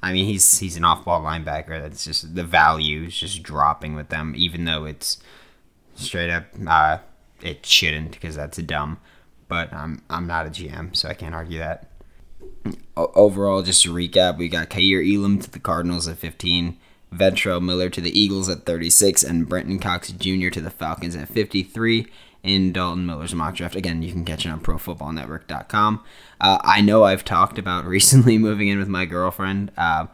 I 0.02 0.12
mean, 0.12 0.26
he's 0.26 0.58
he's 0.58 0.76
an 0.76 0.84
off-ball 0.84 1.22
linebacker. 1.22 1.80
That's 1.80 2.04
just 2.04 2.34
the 2.34 2.44
value 2.44 3.04
is 3.04 3.16
just 3.16 3.42
dropping 3.42 3.94
with 3.94 4.08
them, 4.08 4.34
even 4.36 4.64
though 4.64 4.84
it's 4.84 5.22
straight 5.94 6.30
up 6.30 6.46
uh, 6.66 6.98
it 7.40 7.64
shouldn't 7.64 8.12
because 8.12 8.36
that's 8.36 8.58
dumb. 8.58 8.98
But 9.48 9.72
I'm 9.72 10.02
I'm 10.10 10.26
not 10.26 10.46
a 10.46 10.50
GM, 10.50 10.96
so 10.96 11.08
I 11.08 11.14
can't 11.14 11.34
argue 11.34 11.58
that. 11.58 11.88
Overall, 12.96 13.62
just 13.62 13.82
to 13.82 13.92
recap, 13.92 14.38
we 14.38 14.48
got 14.48 14.70
Kaiir 14.70 15.02
Elam 15.02 15.38
to 15.40 15.50
the 15.50 15.58
Cardinals 15.58 16.08
at 16.08 16.18
15, 16.18 16.78
Ventrell 17.12 17.62
Miller 17.62 17.88
to 17.88 18.00
the 18.00 18.18
Eagles 18.18 18.48
at 18.48 18.66
36, 18.66 19.22
and 19.22 19.48
Brenton 19.48 19.78
Cox 19.78 20.10
Jr. 20.10 20.48
to 20.48 20.60
the 20.60 20.70
Falcons 20.70 21.14
at 21.16 21.28
53 21.28 22.06
in 22.42 22.72
Dalton 22.72 23.06
Miller's 23.06 23.34
mock 23.34 23.54
draft. 23.54 23.76
Again, 23.76 24.02
you 24.02 24.12
can 24.12 24.24
catch 24.24 24.44
it 24.44 24.50
on 24.50 24.60
ProFootballNetwork.com. 24.60 26.02
Uh, 26.40 26.58
I 26.62 26.80
know 26.80 27.04
I've 27.04 27.24
talked 27.24 27.58
about 27.58 27.84
recently 27.86 28.38
moving 28.38 28.68
in 28.68 28.78
with 28.78 28.88
my 28.88 29.04
girlfriend, 29.04 29.70
uh, 29.76 30.06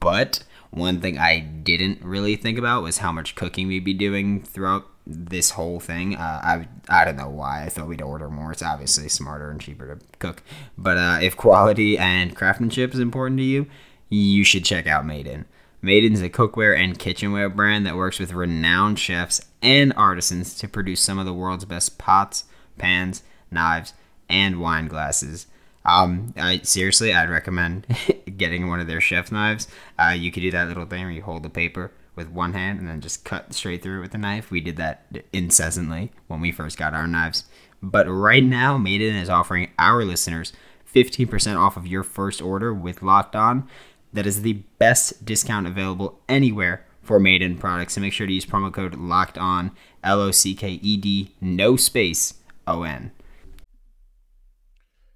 but 0.00 0.44
one 0.70 1.00
thing 1.00 1.18
I 1.18 1.38
didn't 1.38 2.02
really 2.02 2.36
think 2.36 2.58
about 2.58 2.82
was 2.82 2.98
how 2.98 3.12
much 3.12 3.34
cooking 3.34 3.68
we'd 3.68 3.84
be 3.84 3.94
doing 3.94 4.42
throughout 4.42 4.86
this 5.06 5.50
whole 5.50 5.80
thing. 5.80 6.16
Uh, 6.16 6.40
I 6.42 6.68
I 6.88 7.04
don't 7.04 7.16
know 7.16 7.28
why 7.28 7.64
I 7.64 7.68
thought 7.68 7.88
we'd 7.88 8.02
order 8.02 8.28
more. 8.28 8.52
It's 8.52 8.62
obviously 8.62 9.08
smarter 9.08 9.50
and 9.50 9.60
cheaper 9.60 9.94
to 9.94 10.04
cook. 10.18 10.42
But 10.76 10.96
uh, 10.96 11.18
if 11.22 11.36
quality 11.36 11.98
and 11.98 12.34
craftsmanship 12.34 12.94
is 12.94 13.00
important 13.00 13.38
to 13.38 13.44
you, 13.44 13.66
you 14.08 14.44
should 14.44 14.64
check 14.64 14.86
out 14.86 15.06
Made 15.06 15.26
In. 15.26 15.44
Is 15.86 16.22
a 16.22 16.30
cookware 16.30 16.74
and 16.76 16.98
kitchenware 16.98 17.50
brand 17.50 17.86
that 17.86 17.94
works 17.94 18.18
with 18.18 18.32
renowned 18.32 18.98
chefs 18.98 19.42
and 19.64 19.92
artisans 19.96 20.54
to 20.56 20.68
produce 20.68 21.00
some 21.00 21.18
of 21.18 21.26
the 21.26 21.34
world's 21.34 21.64
best 21.64 21.98
pots, 21.98 22.44
pans, 22.78 23.22
knives, 23.50 23.94
and 24.28 24.60
wine 24.60 24.86
glasses. 24.86 25.46
Um, 25.84 26.32
I 26.36 26.60
seriously, 26.62 27.12
I'd 27.12 27.30
recommend 27.30 27.86
getting 28.36 28.68
one 28.68 28.80
of 28.80 28.86
their 28.86 29.00
chef 29.00 29.32
knives. 29.32 29.66
Uh, 29.98 30.14
you 30.16 30.30
could 30.30 30.40
do 30.40 30.50
that 30.50 30.68
little 30.68 30.86
thing 30.86 31.02
where 31.02 31.10
you 31.10 31.22
hold 31.22 31.42
the 31.42 31.50
paper 31.50 31.90
with 32.16 32.30
one 32.30 32.52
hand 32.52 32.78
and 32.78 32.88
then 32.88 33.00
just 33.00 33.24
cut 33.24 33.52
straight 33.52 33.82
through 33.82 33.98
it 33.98 34.02
with 34.02 34.14
a 34.14 34.18
knife. 34.18 34.50
We 34.50 34.60
did 34.60 34.76
that 34.76 35.06
incessantly 35.32 36.12
when 36.28 36.40
we 36.40 36.52
first 36.52 36.78
got 36.78 36.94
our 36.94 37.06
knives. 37.06 37.44
But 37.82 38.06
right 38.06 38.44
now, 38.44 38.78
Made 38.78 39.02
In 39.02 39.16
is 39.16 39.28
offering 39.28 39.70
our 39.78 40.04
listeners 40.04 40.52
15% 40.94 41.56
off 41.56 41.76
of 41.76 41.86
your 41.86 42.02
first 42.02 42.40
order 42.40 42.72
with 42.72 43.02
Locked 43.02 43.36
On. 43.36 43.68
That 44.12 44.26
is 44.26 44.42
the 44.42 44.62
best 44.78 45.24
discount 45.24 45.66
available 45.66 46.20
anywhere 46.28 46.86
for 47.04 47.20
Made 47.20 47.42
In 47.42 47.56
products. 47.56 47.94
So 47.94 48.00
make 48.00 48.12
sure 48.12 48.26
to 48.26 48.32
use 48.32 48.46
promo 48.46 48.72
code 48.72 48.94
Locked 48.94 49.38
On, 49.38 49.70
L 50.02 50.20
O 50.20 50.30
C 50.30 50.54
K 50.54 50.80
E 50.82 50.96
D, 50.96 51.32
no 51.40 51.76
space, 51.76 52.34
O 52.66 52.82
N. 52.82 53.12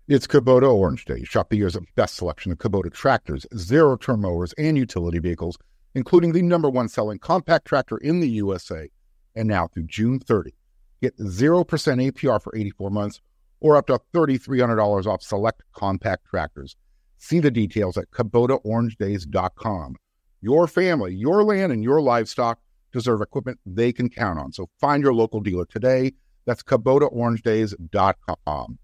It's 0.06 0.26
Kubota 0.26 0.72
Orange 0.72 1.04
Day. 1.04 1.22
Shop 1.24 1.50
the 1.50 1.56
year's 1.56 1.76
best 1.94 2.16
selection 2.16 2.50
of 2.50 2.58
Kubota 2.58 2.90
tractors, 2.90 3.46
zero 3.54 3.96
turn 3.96 4.22
mowers, 4.22 4.54
and 4.56 4.78
utility 4.78 5.18
vehicles, 5.18 5.58
including 5.94 6.32
the 6.32 6.40
number 6.40 6.70
one 6.70 6.88
selling 6.88 7.18
compact 7.18 7.66
tractor 7.66 7.98
in 7.98 8.20
the 8.20 8.28
USA. 8.28 8.88
And 9.36 9.46
now 9.48 9.66
through 9.66 9.84
June 9.84 10.18
30, 10.18 10.54
get 11.02 11.16
0% 11.18 11.64
APR 11.66 12.42
for 12.42 12.56
84 12.56 12.90
months 12.90 13.20
or 13.60 13.76
up 13.76 13.86
to 13.88 14.00
$3,300 14.14 15.06
off 15.06 15.22
select 15.22 15.62
compact 15.72 16.24
tractors. 16.26 16.76
See 17.18 17.40
the 17.40 17.50
details 17.50 17.98
at 17.98 18.10
KubotaOrangeDays.com. 18.10 19.96
Your 20.40 20.66
family, 20.66 21.14
your 21.14 21.42
land, 21.42 21.72
and 21.72 21.82
your 21.82 22.00
livestock 22.00 22.58
deserve 22.92 23.20
equipment 23.20 23.58
they 23.66 23.92
can 23.92 24.08
count 24.08 24.38
on. 24.38 24.52
So 24.52 24.68
find 24.80 25.02
your 25.02 25.14
local 25.14 25.40
dealer 25.40 25.66
today. 25.66 26.12
That's 26.46 26.62
KubotaOrangeDays.com. 26.62 28.78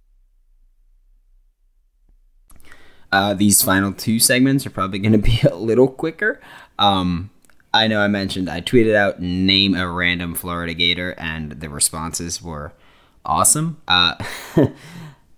Uh, 3.12 3.34
these 3.34 3.62
final 3.62 3.92
two 3.92 4.18
segments 4.18 4.66
are 4.66 4.70
probably 4.70 4.99
going 4.99 5.12
to 5.12 5.18
be 5.18 5.40
a 5.50 5.54
little 5.54 5.88
quicker. 5.88 6.40
Um, 6.78 7.30
I 7.73 7.87
know 7.87 8.00
I 8.00 8.08
mentioned 8.08 8.50
I 8.50 8.61
tweeted 8.61 8.94
out 8.94 9.20
name 9.20 9.75
a 9.75 9.88
random 9.88 10.34
Florida 10.34 10.75
Gator, 10.75 11.14
and 11.18 11.52
the 11.52 11.68
responses 11.68 12.42
were 12.42 12.73
awesome. 13.25 13.80
Uh, 13.88 14.16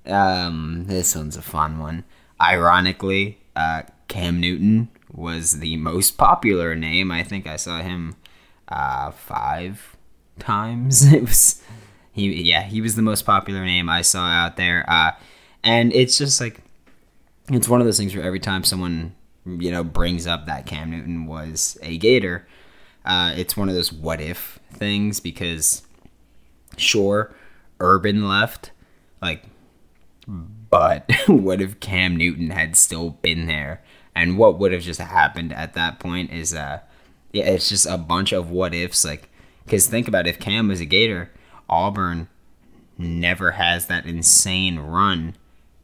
um, 0.06 0.84
this 0.86 1.14
one's 1.14 1.36
a 1.36 1.42
fun 1.42 1.78
one. 1.78 2.04
Ironically, 2.40 3.38
uh, 3.54 3.82
Cam 4.08 4.40
Newton 4.40 4.88
was 5.16 5.60
the 5.60 5.76
most 5.76 6.18
popular 6.18 6.76
name. 6.76 7.10
I 7.10 7.22
think 7.22 7.46
I 7.46 7.56
saw 7.56 7.80
him 7.80 8.16
uh, 8.68 9.10
five 9.10 9.96
times. 10.38 11.12
It 11.12 11.22
was 11.22 11.62
he, 12.12 12.42
yeah, 12.42 12.62
he 12.62 12.80
was 12.80 12.96
the 12.96 13.02
most 13.02 13.26
popular 13.26 13.64
name 13.64 13.90
I 13.90 14.02
saw 14.02 14.26
out 14.26 14.56
there. 14.56 14.84
Uh, 14.88 15.12
and 15.62 15.92
it's 15.92 16.16
just 16.16 16.40
like 16.40 16.62
it's 17.50 17.68
one 17.68 17.80
of 17.80 17.86
those 17.86 17.98
things 17.98 18.14
where 18.14 18.24
every 18.24 18.40
time 18.40 18.64
someone 18.64 19.14
you 19.44 19.70
know 19.70 19.84
brings 19.84 20.26
up 20.26 20.46
that 20.46 20.66
Cam 20.66 20.90
Newton 20.90 21.26
was 21.26 21.78
a 21.82 21.98
Gator, 21.98 22.46
uh, 23.04 23.34
it's 23.36 23.56
one 23.56 23.68
of 23.68 23.74
those 23.74 23.92
what 23.92 24.20
if 24.20 24.58
things 24.72 25.20
because 25.20 25.82
sure, 26.76 27.34
Urban 27.80 28.28
left, 28.28 28.70
like, 29.20 29.44
but 30.26 31.10
what 31.26 31.60
if 31.60 31.80
Cam 31.80 32.16
Newton 32.16 32.50
had 32.50 32.76
still 32.76 33.10
been 33.10 33.46
there? 33.46 33.82
And 34.16 34.38
what 34.38 34.58
would 34.58 34.72
have 34.72 34.80
just 34.80 34.98
happened 34.98 35.52
at 35.52 35.74
that 35.74 35.98
point 36.00 36.32
is, 36.32 36.54
uh, 36.54 36.80
yeah, 37.34 37.44
it's 37.44 37.68
just 37.68 37.84
a 37.84 37.98
bunch 37.98 38.32
of 38.32 38.50
what 38.50 38.74
ifs. 38.74 39.04
Like, 39.04 39.28
because 39.64 39.86
think 39.86 40.08
about 40.08 40.26
it, 40.26 40.30
if 40.30 40.40
Cam 40.40 40.68
was 40.68 40.80
a 40.80 40.86
Gator, 40.86 41.30
Auburn 41.68 42.28
never 42.96 43.52
has 43.52 43.88
that 43.88 44.06
insane 44.06 44.78
run, 44.78 45.36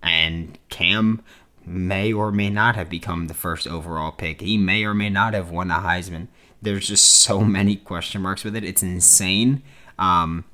and 0.03 0.59
Cam 0.71 1.23
may 1.67 2.11
or 2.11 2.33
may 2.33 2.49
not 2.49 2.75
have 2.75 2.89
become 2.89 3.27
the 3.27 3.35
first 3.35 3.69
overall 3.69 4.11
pick. 4.11 4.41
He 4.41 4.57
may 4.57 4.83
or 4.85 4.95
may 4.95 5.11
not 5.11 5.35
have 5.35 5.51
won 5.51 5.71
a 5.71 5.75
Heisman. 5.75 6.29
There's 6.63 6.89
just 6.89 7.05
so 7.05 7.43
many 7.43 7.77
question 7.77 8.23
marks 8.23 8.45
with 8.45 8.57
it. 8.57 8.65
It's 8.65 8.83
insane. 8.83 9.63
Um, 9.99 10.45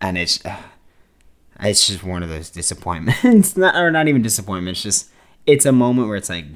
and 0.00 0.16
it's 0.16 0.42
it's 1.60 1.88
just 1.88 2.02
one 2.02 2.22
of 2.22 2.30
those 2.30 2.48
disappointments. 2.48 3.54
not 3.56 3.76
or 3.76 3.90
not 3.90 4.08
even 4.08 4.22
disappointments. 4.22 4.82
Just 4.82 5.10
it's 5.46 5.66
a 5.66 5.72
moment 5.72 6.08
where 6.08 6.16
it's 6.16 6.30
like, 6.30 6.46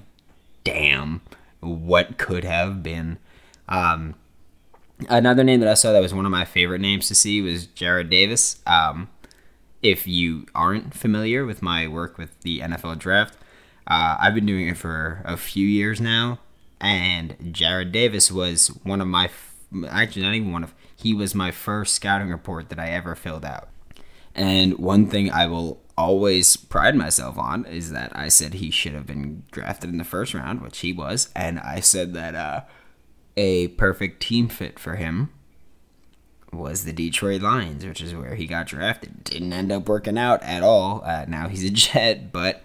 damn, 0.64 1.20
what 1.60 2.18
could 2.18 2.44
have 2.44 2.82
been. 2.82 3.18
Um, 3.68 4.14
another 5.08 5.44
name 5.44 5.60
that 5.60 5.68
I 5.68 5.74
saw 5.74 5.92
that 5.92 6.02
was 6.02 6.14
one 6.14 6.26
of 6.26 6.32
my 6.32 6.44
favorite 6.44 6.80
names 6.80 7.08
to 7.08 7.14
see 7.14 7.40
was 7.40 7.66
Jarrad 7.66 8.10
Davis. 8.10 8.60
Um, 8.66 9.08
if 9.82 10.06
you 10.06 10.46
aren't 10.54 10.94
familiar 10.94 11.44
with 11.44 11.62
my 11.62 11.88
work 11.88 12.18
with 12.18 12.40
the 12.40 12.60
NFL 12.60 12.98
draft, 12.98 13.36
uh, 13.86 14.16
I've 14.20 14.34
been 14.34 14.46
doing 14.46 14.68
it 14.68 14.76
for 14.76 15.22
a 15.24 15.36
few 15.36 15.66
years 15.66 16.00
now, 16.00 16.38
and 16.80 17.36
Jarrad 17.38 17.92
Davis 17.92 18.30
was 18.30 18.68
one 18.84 19.00
of 19.00 19.08
my, 19.08 19.28
actually 19.88 20.22
not 20.22 20.34
even 20.34 20.52
one 20.52 20.62
of, 20.62 20.74
he 20.94 21.14
was 21.14 21.34
my 21.34 21.50
first 21.50 21.94
scouting 21.94 22.30
report 22.30 22.68
that 22.68 22.78
I 22.78 22.90
ever 22.90 23.14
filled 23.14 23.44
out. 23.44 23.68
And 24.34 24.78
one 24.78 25.08
thing 25.08 25.30
I 25.30 25.46
will 25.46 25.80
always 26.02 26.56
pride 26.56 26.96
myself 26.96 27.38
on 27.38 27.64
is 27.64 27.92
that 27.92 28.10
I 28.14 28.28
said 28.28 28.54
he 28.54 28.70
should 28.70 28.92
have 28.94 29.06
been 29.06 29.44
drafted 29.50 29.90
in 29.90 29.98
the 29.98 30.04
first 30.04 30.34
round, 30.34 30.60
which 30.60 30.80
he 30.80 30.92
was, 30.92 31.30
and 31.34 31.60
I 31.60 31.80
said 31.80 32.12
that 32.14 32.34
uh, 32.34 32.60
a 33.36 33.68
perfect 33.68 34.20
team 34.20 34.48
fit 34.48 34.78
for 34.78 34.96
him 34.96 35.30
was 36.52 36.84
the 36.84 36.92
Detroit 36.92 37.40
Lions, 37.40 37.86
which 37.86 38.02
is 38.02 38.14
where 38.14 38.34
he 38.34 38.46
got 38.46 38.66
drafted. 38.66 39.24
Didn't 39.24 39.52
end 39.52 39.72
up 39.72 39.88
working 39.88 40.18
out 40.18 40.42
at 40.42 40.62
all. 40.62 41.02
Uh, 41.04 41.24
now 41.28 41.48
he's 41.48 41.64
a 41.64 41.70
Jet, 41.84 42.32
but 42.32 42.62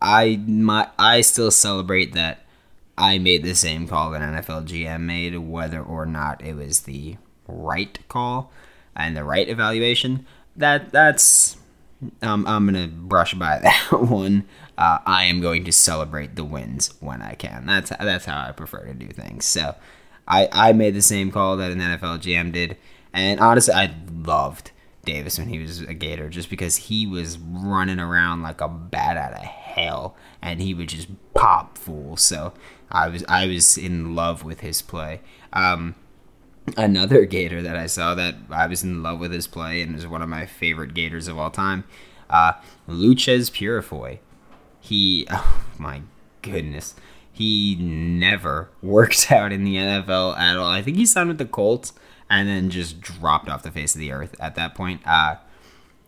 I 0.00 0.42
my 0.46 0.88
I 0.98 1.20
still 1.20 1.50
celebrate 1.50 2.14
that 2.14 2.44
I 2.98 3.18
made 3.18 3.42
the 3.42 3.54
same 3.54 3.86
call 3.86 4.10
that 4.10 4.22
NFL 4.22 4.66
GM 4.66 5.02
made, 5.02 5.36
whether 5.38 5.82
or 5.82 6.06
not 6.06 6.42
it 6.42 6.54
was 6.54 6.80
the 6.80 7.16
right 7.46 7.98
call 8.08 8.50
and 8.94 9.16
the 9.16 9.24
right 9.24 9.48
evaluation. 9.48 10.26
That 10.56 10.90
that's 10.90 11.58
um, 12.22 12.46
I'm 12.46 12.66
gonna 12.66 12.88
brush 12.88 13.34
by 13.34 13.58
that 13.62 13.88
one. 13.92 14.46
Uh, 14.78 14.98
I 15.06 15.24
am 15.24 15.40
going 15.40 15.64
to 15.64 15.72
celebrate 15.72 16.36
the 16.36 16.44
wins 16.44 16.92
when 17.00 17.22
I 17.22 17.34
can. 17.34 17.66
That's 17.66 17.90
that's 17.90 18.24
how 18.26 18.46
I 18.46 18.52
prefer 18.52 18.84
to 18.86 18.94
do 18.94 19.08
things. 19.08 19.44
So 19.44 19.74
I 20.28 20.48
I 20.52 20.72
made 20.72 20.94
the 20.94 21.02
same 21.02 21.30
call 21.30 21.56
that 21.56 21.70
an 21.70 21.78
NFL 21.80 22.20
GM 22.20 22.52
did, 22.52 22.76
and 23.12 23.40
honestly, 23.40 23.74
I 23.74 23.94
loved 24.10 24.72
Davis 25.06 25.38
when 25.38 25.48
he 25.48 25.58
was 25.58 25.80
a 25.80 25.94
Gator 25.94 26.28
just 26.28 26.50
because 26.50 26.76
he 26.76 27.06
was 27.06 27.38
running 27.38 27.98
around 27.98 28.42
like 28.42 28.60
a 28.60 28.68
bat 28.68 29.16
out 29.16 29.32
of 29.32 29.38
hell 29.38 30.16
and 30.42 30.60
he 30.60 30.74
would 30.74 30.88
just 30.88 31.08
pop 31.32 31.78
fools. 31.78 32.20
So 32.20 32.52
I 32.90 33.08
was 33.08 33.24
I 33.28 33.46
was 33.46 33.78
in 33.78 34.14
love 34.14 34.44
with 34.44 34.60
his 34.60 34.82
play. 34.82 35.22
Um, 35.54 35.94
another 36.76 37.24
Gator 37.24 37.62
that 37.62 37.76
I 37.76 37.86
saw 37.86 38.14
that 38.14 38.34
I 38.50 38.66
was 38.66 38.82
in 38.82 39.02
love 39.02 39.20
with 39.20 39.32
his 39.32 39.46
play 39.46 39.82
and 39.82 39.94
is 39.94 40.06
one 40.06 40.22
of 40.22 40.28
my 40.28 40.46
favorite 40.46 40.94
Gators 40.94 41.28
of 41.28 41.38
all 41.38 41.50
time, 41.50 41.84
uh, 42.28 42.52
Loucheiz 42.88 43.50
Purifoy. 43.50 44.18
He, 44.80 45.26
oh 45.30 45.64
my 45.78 46.02
goodness, 46.42 46.94
he 47.32 47.76
never 47.76 48.70
worked 48.82 49.30
out 49.30 49.52
in 49.52 49.64
the 49.64 49.76
NFL 49.76 50.36
at 50.38 50.56
all. 50.56 50.68
I 50.68 50.82
think 50.82 50.96
he 50.96 51.06
signed 51.06 51.28
with 51.28 51.38
the 51.38 51.44
Colts 51.44 51.92
and 52.28 52.48
then 52.48 52.70
just 52.70 53.00
dropped 53.00 53.48
off 53.48 53.62
the 53.62 53.70
face 53.70 53.94
of 53.94 54.00
the 54.00 54.12
earth 54.12 54.34
at 54.40 54.54
that 54.56 54.74
point. 54.74 55.00
Uh, 55.06 55.36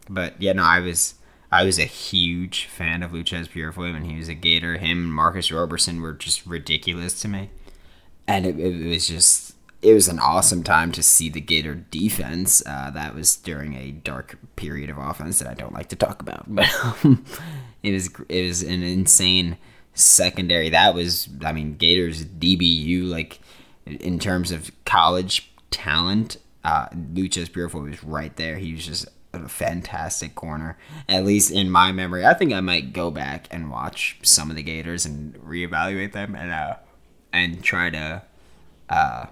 but 0.08 0.40
yeah, 0.40 0.52
no, 0.52 0.64
I 0.64 0.80
was 0.80 1.14
I 1.50 1.64
was 1.64 1.78
a 1.78 1.84
huge 1.84 2.66
fan 2.66 3.02
of 3.02 3.12
Loucheiz 3.12 3.48
Purifoy 3.48 3.92
when 3.92 4.04
he 4.04 4.16
was 4.16 4.28
a 4.28 4.34
Gator. 4.34 4.78
Him 4.78 5.04
and 5.04 5.14
Marcus 5.14 5.50
Roberson 5.50 6.00
were 6.00 6.12
just 6.12 6.46
ridiculous 6.46 7.20
to 7.20 7.28
me, 7.28 7.50
and 8.26 8.44
it, 8.46 8.58
it 8.58 8.88
was 8.88 9.08
just 9.08 9.47
it 9.80 9.94
was 9.94 10.08
an 10.08 10.18
awesome 10.18 10.62
time 10.62 10.92
to 10.92 11.02
see 11.02 11.28
the 11.28 11.40
Gator 11.40 11.75
defense. 11.75 12.62
Uh, 12.66 12.90
that 12.90 13.14
was 13.14 13.37
during 13.37 13.75
a 13.75 13.92
dark 13.92 14.38
period 14.56 14.90
of 14.90 14.99
offense 14.99 15.38
that 15.38 15.49
I 15.49 15.54
don't 15.54 15.73
like 15.75 15.88
to 15.90 15.97
talk 15.97 16.20
about, 16.20 16.44
but 16.54 16.68
um, 16.85 17.25
it 17.82 17.92
was 17.92 18.11
it 18.28 18.47
was 18.47 18.62
an 18.62 18.82
insane 18.82 19.56
secondary. 19.94 20.68
That 20.70 20.94
was 20.94 21.28
I 21.44 21.52
mean 21.52 21.76
Gators 21.76 22.25
DBU 22.25 23.08
like 23.08 23.40
in 23.87 24.18
terms 24.18 24.50
of 24.50 24.70
college 24.85 25.50
talent, 25.70 26.37
uh, 26.64 26.88
Loucheiz 26.88 27.50
Purifoy 27.50 27.90
was 27.90 28.04
right 28.04 28.35
there. 28.37 28.56
He 28.56 28.75
was 28.75 28.85
just 28.85 29.08
a 29.32 29.49
fantastic 29.49 30.35
corner, 30.35 30.76
at 31.08 31.25
least 31.25 31.50
in 31.50 31.70
my 31.70 31.92
memory. 31.92 32.25
I 32.25 32.35
think 32.35 32.52
I 32.52 32.61
might 32.61 32.92
go 32.92 33.11
back 33.11 33.47
and 33.50 33.70
watch 33.70 34.18
some 34.23 34.50
of 34.50 34.56
the 34.56 34.62
Gators 34.62 35.06
and 35.06 35.35
reevaluate 35.37 36.12
them 36.12 36.35
and 36.35 36.50
uh, 36.50 36.76
and 37.32 37.62
try 37.62 37.90
to, 37.90 38.23
uh, 38.88 39.26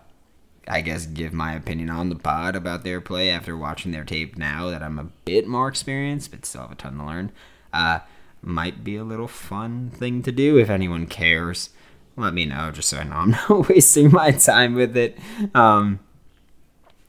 I 0.68 0.80
guess, 0.80 1.06
give 1.06 1.32
my 1.32 1.54
opinion 1.54 1.90
on 1.90 2.08
the 2.08 2.16
pod 2.16 2.56
about 2.56 2.82
their 2.82 3.00
play 3.00 3.30
after 3.30 3.56
watching 3.56 3.92
their 3.92 4.04
tape. 4.04 4.36
Now 4.36 4.68
that 4.70 4.82
I'm 4.82 4.98
a 4.98 5.10
bit 5.24 5.46
more 5.46 5.68
experienced, 5.68 6.30
but 6.30 6.44
still 6.44 6.62
have 6.62 6.72
a 6.72 6.74
ton 6.74 6.98
to 6.98 7.04
learn. 7.04 7.32
Uh, 7.72 8.00
might 8.42 8.84
be 8.84 8.96
a 8.96 9.04
little 9.04 9.28
fun 9.28 9.90
thing 9.90 10.22
to 10.22 10.32
do 10.32 10.58
if 10.58 10.70
anyone 10.70 11.06
cares. 11.06 11.70
Let 12.16 12.34
me 12.34 12.46
know 12.46 12.70
just 12.72 12.88
so 12.88 12.98
I 12.98 13.04
know 13.04 13.16
I'm 13.16 13.30
not 13.48 13.68
wasting 13.68 14.10
my 14.10 14.32
time 14.32 14.74
with 14.74 14.96
it. 14.96 15.18
Um, 15.54 16.00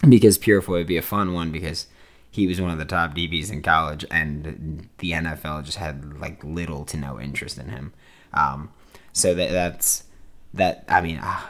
because 0.08 0.38
Purifoy 0.38 0.70
would 0.70 0.88
be 0.88 0.98
a 0.98 1.02
fun 1.02 1.34
one 1.34 1.52
because 1.52 1.88
he 2.30 2.46
was 2.46 2.62
one 2.62 2.72
of 2.72 2.78
the 2.78 2.86
top 2.86 3.16
DBs 3.16 3.52
in 3.52 3.64
college, 3.64 4.06
and 4.12 4.90
the 5.00 5.12
NFL 5.12 5.64
just 5.64 5.78
had 5.78 6.20
like 6.20 6.44
little 6.44 6.86
to 6.86 6.98
no 6.98 7.20
interest 7.20 7.58
in 7.58 7.70
him. 7.70 7.94
Um, 8.34 8.72
so 9.14 9.34
that 9.34 9.52
that's 9.52 10.04
that. 10.54 10.86
I 10.88 11.02
mean, 11.02 11.18
uh, 11.18 11.42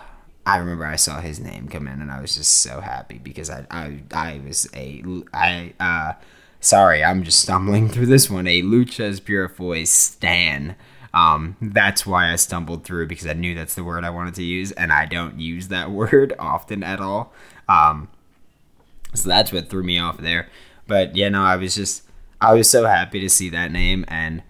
I 0.47 0.57
remember 0.59 0.85
I 0.85 0.95
saw 0.95 1.19
his 1.19 1.41
name 1.41 1.67
come 1.67 1.89
in, 1.89 2.01
and 2.01 2.09
I 2.09 2.21
was 2.21 2.37
just 2.37 2.59
so 2.59 2.79
happy 2.79 3.17
because 3.17 3.49
I 3.49 3.67
I, 3.69 3.99
I 4.13 4.41
was 4.45 4.65
a 4.73 5.03
I 5.33 5.73
uh 5.77 6.13
sorry 6.61 7.03
I'm 7.03 7.23
just 7.23 7.41
stumbling 7.41 7.89
through 7.91 8.05
this 8.05 8.29
one 8.29 8.47
a 8.47 8.61
Loucheiz 8.61 9.19
Purifoy 9.19 9.85
stan. 9.85 10.77
Um, 11.13 11.57
that's 11.61 12.05
why 12.05 12.31
I 12.31 12.37
stumbled 12.37 12.85
through 12.85 13.07
because 13.07 13.27
I 13.27 13.33
knew 13.33 13.55
that's 13.55 13.75
the 13.75 13.83
word 13.83 14.05
I 14.05 14.09
wanted 14.09 14.35
to 14.35 14.43
use, 14.43 14.71
and 14.71 14.93
I 14.93 15.05
don't 15.05 15.37
use 15.37 15.67
that 15.67 15.91
word 15.99 16.33
often 16.39 16.81
at 16.81 17.01
all. 17.01 17.33
Um, 17.67 18.07
so 19.13 19.27
that's 19.27 19.51
what 19.51 19.69
threw 19.69 19.83
me 19.83 19.99
off 19.99 20.17
there. 20.17 20.47
But 20.87 21.13
yeah, 21.17 21.27
no, 21.27 21.41
I 21.41 21.57
was 21.57 21.75
just 21.75 22.03
I 22.39 22.53
was 22.53 22.69
so 22.69 22.85
happy 22.85 23.19
to 23.19 23.29
see 23.29 23.49
that 23.49 23.69
name, 23.69 24.05
and 24.07 24.43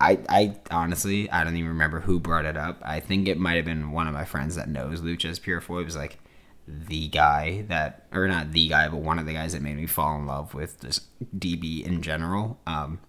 I 0.00 0.18
I 0.28 0.56
honestly 0.70 1.30
I 1.30 1.44
don't 1.44 1.56
even 1.56 1.68
remember 1.68 2.00
who 2.00 2.18
brought 2.18 2.44
it 2.46 2.56
up. 2.56 2.80
I 2.84 3.00
think 3.00 3.28
it 3.28 3.38
might 3.38 3.56
have 3.56 3.64
been 3.64 3.92
one 3.92 4.06
of 4.06 4.14
my 4.14 4.24
friends 4.24 4.56
that 4.56 4.68
knows 4.68 5.00
Loucheiz 5.00 5.40
Purifoy 5.40 5.84
was 5.84 5.96
like 5.96 6.18
the 6.66 7.08
guy 7.08 7.64
that 7.68 8.06
or 8.12 8.26
not 8.28 8.52
the 8.52 8.68
guy, 8.68 8.88
but 8.88 9.00
one 9.00 9.18
of 9.18 9.26
the 9.26 9.34
guys 9.34 9.52
that 9.52 9.62
made 9.62 9.76
me 9.76 9.86
fall 9.86 10.16
in 10.16 10.26
love 10.26 10.54
with 10.54 10.80
this 10.80 11.00
DB 11.36 11.84
in 11.84 12.02
general. 12.02 12.58
Um, 12.66 13.00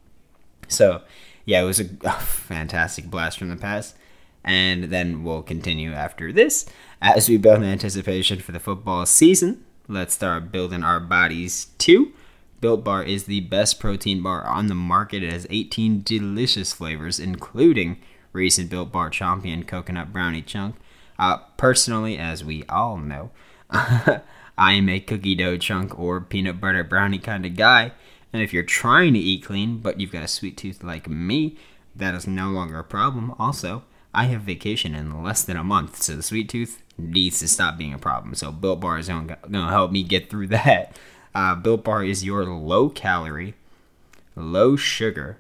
so 0.68 1.02
yeah, 1.46 1.62
it 1.62 1.66
was 1.66 1.80
a 2.04 2.12
fantastic 2.20 3.06
blast 3.06 3.40
from 3.40 3.50
the 3.50 3.56
past. 3.56 3.96
And 4.44 4.86
then 4.86 5.24
we'll 5.24 5.44
continue 5.44 5.94
after 5.94 6.32
this 6.32 6.66
as 7.00 7.30
we 7.30 7.38
build 7.38 7.62
anticipation 7.62 8.40
for 8.40 8.52
the 8.52 8.60
football 8.60 9.06
season. 9.06 9.64
Let's 9.88 10.16
start 10.16 10.52
building 10.52 10.84
our 10.84 11.00
bodies 11.00 11.68
too. 11.78 12.14
Built 12.62 12.84
Bar 12.84 13.04
is 13.04 13.26
the 13.26 13.42
best 13.42 13.80
protein 13.80 14.22
bar 14.22 14.46
on 14.46 14.68
the 14.68 14.76
market. 14.76 15.24
It 15.24 15.34
has 15.34 15.48
18 15.50 16.04
delicious 16.04 16.72
flavors, 16.72 17.20
including 17.20 18.00
recent 18.32 18.70
Built 18.70 18.92
Bar 18.92 19.10
champion 19.10 19.64
coconut 19.64 20.14
brownie 20.14 20.44
chunk. 20.44 20.76
Uh, 21.18 21.38
personally, 21.58 22.18
as 22.18 22.44
we 22.44 22.64
all 22.70 22.98
know, 22.98 23.32
I 23.72 24.22
am 24.74 24.90
a 24.90 25.00
cookie 25.00 25.36
dough 25.36 25.58
chunk 25.58 25.98
or 26.00 26.22
peanut 26.22 26.62
butter 26.62 26.84
brownie 26.84 27.20
kind 27.20 27.46
of 27.46 27.56
guy. 27.56 27.92
And 28.32 28.42
if 28.42 28.54
you're 28.54 28.64
trying 28.64 29.14
to 29.14 29.20
eat 29.20 29.44
clean, 29.44 29.80
but 29.80 30.00
you've 30.00 30.12
got 30.12 30.24
a 30.24 30.28
sweet 30.28 30.56
tooth 30.56 30.84
like 30.84 31.10
me, 31.10 31.58
that 31.96 32.16
is 32.16 32.28
no 32.28 32.50
longer 32.50 32.80
a 32.80 32.84
problem. 32.84 33.34
Also, 33.38 33.84
I 34.14 34.26
have 34.26 34.42
vacation 34.42 34.94
in 34.94 35.24
less 35.24 35.44
than 35.44 35.58
a 35.58 35.64
month, 35.64 36.02
so 36.02 36.16
the 36.16 36.24
sweet 36.24 36.50
tooth 36.50 36.82
needs 36.98 37.40
to 37.40 37.48
stop 37.48 37.78
being 37.78 37.94
a 37.94 37.98
problem. 37.98 38.36
So 38.36 38.52
Built 38.52 38.80
Bar 38.80 39.00
is 39.00 39.08
going 39.08 39.28
to 39.28 39.68
help 39.68 39.92
me 39.92 40.04
get 40.04 40.30
through 40.30 40.48
that. 40.48 40.98
Uh, 41.34 41.56
Built 41.56 41.84
Bar 41.84 42.04
is 42.04 42.26
your 42.26 42.46
low 42.46 42.90
calorie, 42.90 43.56
low 44.36 44.76
sugar, 44.76 45.38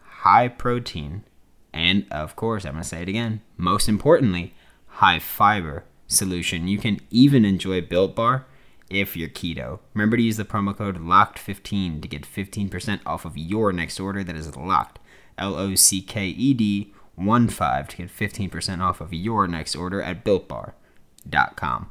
high 0.00 0.48
protein, 0.48 1.24
and 1.72 2.06
of 2.10 2.36
course, 2.36 2.64
I'm 2.64 2.72
going 2.72 2.82
to 2.82 2.88
say 2.88 3.02
it 3.02 3.08
again, 3.08 3.42
most 3.56 3.88
importantly, 3.88 4.54
high 4.86 5.18
fiber 5.18 5.84
solution. 6.06 6.68
You 6.68 6.78
can 6.78 7.00
even 7.10 7.44
enjoy 7.44 7.80
Built 7.80 8.14
Bar 8.14 8.46
if 8.88 9.16
you're 9.16 9.28
keto. 9.28 9.80
Remember 9.94 10.16
to 10.16 10.22
use 10.22 10.36
the 10.36 10.44
promo 10.44 10.76
code 10.76 10.98
LOCKED15 10.98 12.02
to 12.02 12.08
get 12.08 12.22
15% 12.22 13.00
off 13.04 13.24
of 13.24 13.36
your 13.36 13.72
next 13.72 13.98
order 14.00 14.22
that 14.22 14.36
is 14.36 14.54
locked. 14.56 14.98
L 15.38 15.54
O 15.54 15.74
C 15.74 16.00
K 16.00 16.26
E 16.28 16.54
D 16.54 16.94
1 17.16 17.48
5 17.48 17.88
to 17.88 17.96
get 17.96 18.08
15% 18.08 18.80
off 18.80 19.00
of 19.00 19.12
your 19.12 19.46
next 19.46 19.74
order 19.74 20.00
at 20.00 20.24
builtbar.com. 20.24 21.90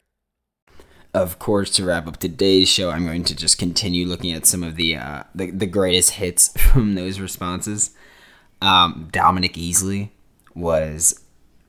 Of 1.13 1.39
course, 1.39 1.69
to 1.71 1.85
wrap 1.85 2.07
up 2.07 2.17
today's 2.17 2.69
show, 2.69 2.89
I'm 2.89 3.05
going 3.05 3.25
to 3.25 3.35
just 3.35 3.57
continue 3.57 4.05
looking 4.07 4.31
at 4.31 4.45
some 4.45 4.63
of 4.63 4.77
the 4.77 4.95
uh, 4.95 5.23
the, 5.35 5.51
the 5.51 5.65
greatest 5.65 6.11
hits 6.11 6.47
from 6.57 6.95
those 6.95 7.19
responses. 7.19 7.91
Um, 8.61 9.09
Dominic 9.11 9.53
Easley 9.53 10.09
was 10.55 11.19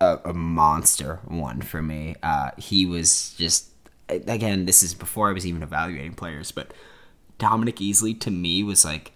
a, 0.01 0.19
a 0.27 0.33
monster 0.33 1.21
one 1.25 1.63
for 1.63 1.83
me. 1.83 2.15
Uh, 2.23 2.51
he 2.57 2.87
was 2.87 3.35
just 3.37 3.71
again, 4.09 4.67
this 4.67 4.83
is 4.83 4.95
before 4.95 5.29
I 5.29 5.33
was 5.33 5.47
even 5.47 5.63
evaluating 5.63 6.15
players, 6.15 6.53
but 6.53 6.73
Dominic 7.39 7.77
Easley 7.77 8.19
to 8.21 8.31
me 8.31 8.63
was 8.63 8.85
like 8.85 9.13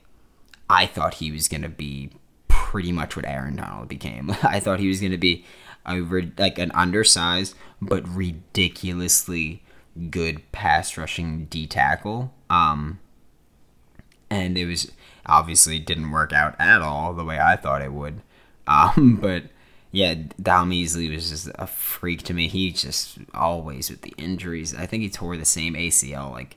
I 0.68 0.86
thought 0.86 1.14
he 1.14 1.30
was 1.30 1.48
gonna 1.48 1.68
be 1.68 2.10
pretty 2.48 2.92
much 2.92 3.14
what 3.14 3.26
Aaron 3.26 3.56
Donald 3.56 3.88
became. 3.88 4.34
I 4.42 4.58
thought 4.58 4.80
he 4.80 4.88
was 4.88 5.00
gonna 5.00 5.18
be 5.18 5.44
a 5.84 6.00
like 6.38 6.58
an 6.58 6.72
undersized 6.72 7.54
but 7.80 8.06
ridiculously 8.08 9.62
good 10.10 10.50
pass 10.52 10.96
rushing 10.96 11.46
D 11.46 11.66
tackle. 11.66 12.32
Um, 12.50 13.00
and 14.30 14.56
it 14.58 14.66
was 14.66 14.90
obviously 15.24 15.78
didn't 15.78 16.10
work 16.10 16.32
out 16.32 16.54
at 16.58 16.82
all 16.82 17.14
the 17.14 17.24
way 17.24 17.38
I 17.38 17.56
thought 17.56 17.82
it 17.82 17.92
would. 17.92 18.22
Um, 18.68 19.20
but 19.22 19.44
yeah, 19.92 20.14
Dom 20.42 20.72
Easley 20.72 21.08
was 21.14 21.30
just 21.30 21.48
a 21.54 21.68
freak 21.68 22.24
to 22.24 22.34
me. 22.34 22.48
He 22.48 22.72
just 22.72 23.18
always 23.32 23.88
with 23.88 24.02
the 24.02 24.12
injuries. 24.18 24.74
I 24.74 24.86
think 24.86 25.04
he 25.04 25.08
tore 25.08 25.36
the 25.36 25.44
same 25.44 25.74
ACL 25.74 26.32
like 26.32 26.56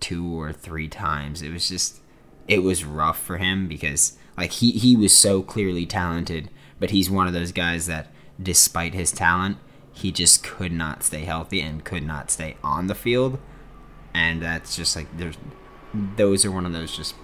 two 0.00 0.40
or 0.40 0.52
three 0.52 0.88
times. 0.88 1.42
It 1.42 1.52
was 1.52 1.68
just 1.68 2.00
it 2.48 2.64
was 2.64 2.84
rough 2.84 3.22
for 3.22 3.36
him 3.36 3.68
because 3.68 4.18
like 4.36 4.50
he 4.50 4.72
he 4.72 4.96
was 4.96 5.16
so 5.16 5.40
clearly 5.40 5.86
talented, 5.86 6.50
but 6.80 6.90
he's 6.90 7.08
one 7.08 7.28
of 7.28 7.32
those 7.32 7.52
guys 7.52 7.86
that 7.86 8.08
despite 8.42 8.92
his 8.92 9.12
talent, 9.12 9.58
he 9.96 10.12
just 10.12 10.44
could 10.44 10.72
not 10.72 11.02
stay 11.02 11.24
healthy 11.24 11.62
and 11.62 11.82
could 11.82 12.02
not 12.02 12.30
stay 12.30 12.56
on 12.62 12.86
the 12.86 12.94
field. 12.94 13.38
And 14.12 14.42
that's 14.42 14.76
just 14.76 14.94
like 14.94 15.06
there's 15.16 15.38
those 15.94 16.44
are 16.44 16.50
one 16.50 16.66
of 16.66 16.74
those 16.74 16.94
just 16.94 17.14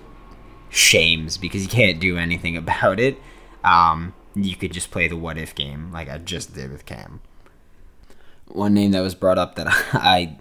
shames 0.70 1.36
because 1.36 1.62
you 1.62 1.68
can't 1.68 2.00
do 2.00 2.16
anything 2.16 2.56
about 2.56 2.98
it. 2.98 3.18
Um, 3.62 4.14
you 4.34 4.56
could 4.56 4.72
just 4.72 4.90
play 4.90 5.06
the 5.06 5.16
what 5.16 5.36
if 5.36 5.54
game 5.54 5.92
like 5.92 6.08
I 6.08 6.16
just 6.16 6.54
did 6.54 6.72
with 6.72 6.86
Cam. 6.86 7.20
One 8.46 8.72
name 8.72 8.92
that 8.92 9.00
was 9.00 9.14
brought 9.14 9.38
up 9.38 9.54
that 9.56 9.66
I 9.92 10.38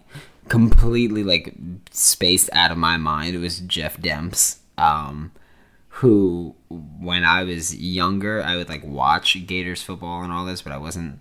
completely 0.47 1.25
like 1.25 1.53
spaced 1.91 2.49
out 2.53 2.71
of 2.71 2.77
my 2.77 2.95
mind 2.95 3.39
was 3.41 3.59
Jeff 3.59 3.97
Demps. 3.97 4.59
Um, 4.77 5.33
who 5.95 6.55
when 6.69 7.25
I 7.25 7.43
was 7.43 7.75
younger 7.75 8.41
I 8.41 8.55
would 8.55 8.69
like 8.69 8.85
watch 8.85 9.45
Gators 9.45 9.83
football 9.83 10.23
and 10.23 10.31
all 10.31 10.45
this, 10.45 10.61
but 10.61 10.71
I 10.71 10.77
wasn't 10.77 11.19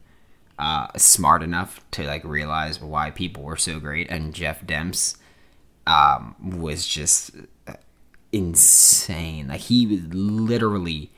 uh, 0.61 0.89
smart 0.97 1.43
enough 1.43 1.81
to 1.93 2.05
like 2.05 2.23
realize 2.23 2.81
why 2.81 3.11
people 3.11 3.43
were 3.43 3.57
so 3.57 3.81
great. 3.81 4.09
And 4.11 4.35
Jeff 4.35 4.63
Demps 4.65 5.17
um, 5.87 6.37
was 6.61 6.87
just 6.87 7.31
insane. 8.31 9.49
Like 9.49 9.63
he 9.63 9.87
was 9.87 10.01
literally 10.13 11.11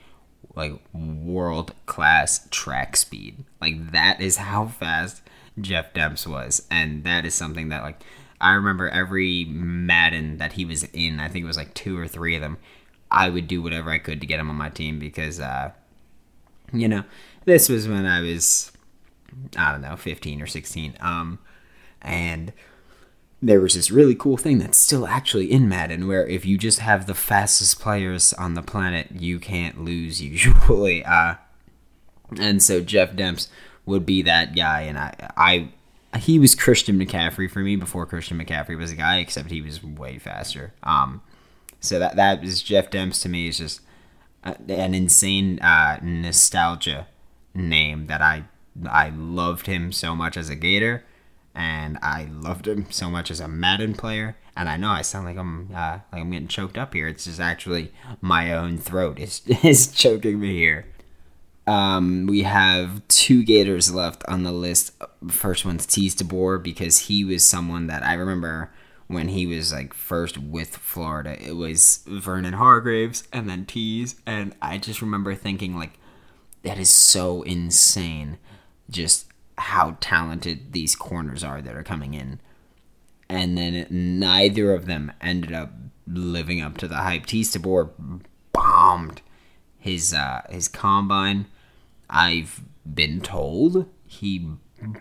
like 0.55 0.79
world 0.95 1.75
class 1.87 2.47
track 2.51 2.97
speed. 2.97 3.45
Like 3.61 3.91
that 3.91 4.21
is 4.21 4.37
how 4.37 4.69
fast 4.69 5.23
Jeff 5.61 5.93
Demps 5.93 6.25
was, 6.25 6.67
and 6.71 7.03
that 7.03 7.27
is 7.27 7.35
something 7.35 7.69
that 7.71 7.83
like 7.83 8.01
I 8.41 8.53
remember 8.53 8.89
every 8.89 9.45
Madden 9.45 10.39
that 10.39 10.53
he 10.53 10.65
was 10.65 10.85
in. 10.85 11.19
I 11.19 11.29
think 11.29 11.43
it 11.43 11.49
was 11.49 11.57
like 11.57 11.75
two 11.75 11.99
or 11.99 12.07
three 12.07 12.37
of 12.37 12.43
them. 12.43 12.59
I 13.11 13.29
would 13.29 13.49
do 13.49 13.61
whatever 13.61 13.91
I 13.91 13.99
could 13.99 14.21
to 14.21 14.27
get 14.27 14.41
him 14.41 14.49
on 14.49 14.57
my 14.57 14.71
team 14.71 14.99
because, 14.99 15.39
uh, 15.39 15.73
you 16.73 16.89
know, 16.89 17.05
this 17.45 17.69
was 17.69 17.87
when 17.87 18.07
I 18.07 18.23
was 18.23 18.73
I 19.57 19.73
don't 19.73 19.83
know, 19.83 19.97
fifteen 19.97 20.41
or 20.41 20.47
sixteen. 20.47 20.97
Um, 21.01 21.39
and 22.01 22.53
there 23.41 23.61
was 23.61 23.75
this 23.75 23.91
really 23.91 24.15
cool 24.15 24.37
thing 24.37 24.59
that's 24.59 24.79
still 24.79 25.07
actually 25.07 25.51
in 25.51 25.69
Madden 25.69 26.07
where 26.07 26.27
if 26.27 26.47
you 26.47 26.57
just 26.57 26.79
have 26.79 27.07
the 27.07 27.15
fastest 27.15 27.81
players 27.81 28.33
on 28.35 28.55
the 28.55 28.63
planet, 28.63 29.09
you 29.11 29.41
can't 29.41 29.85
lose 29.85 30.23
usually. 30.23 31.05
Uh, 31.05 31.35
and 32.39 32.63
so 32.63 32.81
Jeff 32.81 33.13
Demps 33.13 33.49
would 33.85 34.07
be 34.07 34.23
that 34.23 34.55
guy, 34.55 34.83
and 34.83 34.97
I, 34.97 35.31
I, 35.37 36.19
he 36.19 36.39
was 36.39 36.55
Christian 36.55 36.99
McCaffrey 36.99 37.51
for 37.51 37.59
me 37.59 37.75
before 37.75 38.07
Christian 38.07 38.39
McCaffrey 38.39 38.79
was 38.79 38.93
a 38.93 38.97
guy, 38.97 39.19
except 39.19 39.51
he 39.51 39.61
was 39.61 39.83
way 39.83 40.19
faster. 40.19 40.73
Um, 40.85 41.21
so 41.81 41.99
that 41.99 42.15
that 42.15 42.45
is 42.45 42.63
Jeff 42.63 42.91
Demps 42.91 43.21
to 43.23 43.29
me 43.29 43.49
is 43.49 43.59
just 43.59 43.81
an 44.45 44.95
insane 44.95 45.59
uh, 45.59 45.99
nostalgia 46.01 47.09
name 47.55 48.07
that 48.07 48.23
I 48.23 48.45
I 48.89 49.11
loved 49.11 49.67
him 49.67 49.93
so 49.93 50.15
much 50.15 50.37
as 50.37 50.49
a 50.49 50.57
Gator 50.57 51.05
and 51.55 51.99
I 52.03 52.29
loved 52.31 52.67
him 52.67 52.87
so 52.91 53.11
much 53.11 53.31
as 53.31 53.41
a 53.41 53.49
Madden 53.49 53.95
player. 53.95 54.37
And 54.57 54.69
I 54.69 54.77
know 54.77 54.91
I 54.91 55.03
sound 55.03 55.27
like 55.27 55.37
I'm 55.37 55.71
uh, 55.75 56.01
like 56.13 56.21
I'm 56.23 56.31
getting 56.31 56.49
choked 56.49 56.77
up 56.77 56.95
here. 56.95 57.09
It's 57.09 57.25
just 57.25 57.41
actually 57.41 57.93
my 58.21 58.53
own 58.53 58.79
throat 58.79 59.19
is 59.19 59.43
is 59.63 59.93
choking 59.93 60.41
me 60.41 60.57
here. 60.57 60.87
Um, 61.67 62.27
we 62.27 62.43
have 62.43 63.07
two 63.09 63.45
Gators 63.45 63.95
left 63.95 64.25
on 64.29 64.43
the 64.43 64.53
list. 64.53 64.93
First 65.29 65.65
one's 65.65 65.87
Teez 65.87 66.17
Tabor 66.17 66.59
because 66.59 66.99
he 67.01 67.25
was 67.25 67.45
someone 67.45 67.87
that 67.87 68.03
I 68.03 68.15
remember 68.15 68.73
when 69.07 69.29
he 69.29 69.47
was 69.47 69.73
like 69.73 69.95
first 69.95 70.39
with 70.39 70.77
Florida. 70.77 71.37
It 71.41 71.53
was 71.53 72.03
Vernon 72.07 72.55
Hargreaves 72.55 73.25
and 73.33 73.49
then 73.49 73.65
Teez, 73.65 74.17
and 74.27 74.55
I 74.61 74.79
just 74.79 75.03
remember 75.03 75.35
thinking 75.35 75.77
like, 75.77 75.99
that 76.63 76.79
is 76.79 76.91
so 76.91 77.43
insane, 77.43 78.39
just 78.91 79.27
how 79.59 79.97
talented 80.01 80.73
these 80.73 80.97
corners 80.97 81.45
are 81.45 81.61
that 81.63 81.77
are 81.77 81.83
coming 81.83 82.15
in. 82.15 82.41
And 83.29 83.57
then 83.57 83.87
neither 83.91 84.75
of 84.75 84.87
them 84.87 85.13
ended 85.21 85.53
up 85.53 85.73
living 86.07 86.61
up 86.61 86.77
to 86.79 86.89
the 86.89 86.97
hype. 86.97 87.27
Teez 87.27 87.53
Tabor 87.53 87.91
bombed 88.53 89.23
his 89.79 90.13
uh, 90.13 90.43
his 90.51 90.69
combine. 90.69 91.47
I've 92.11 92.63
been 92.85 93.21
told 93.21 93.87
he 94.07 94.51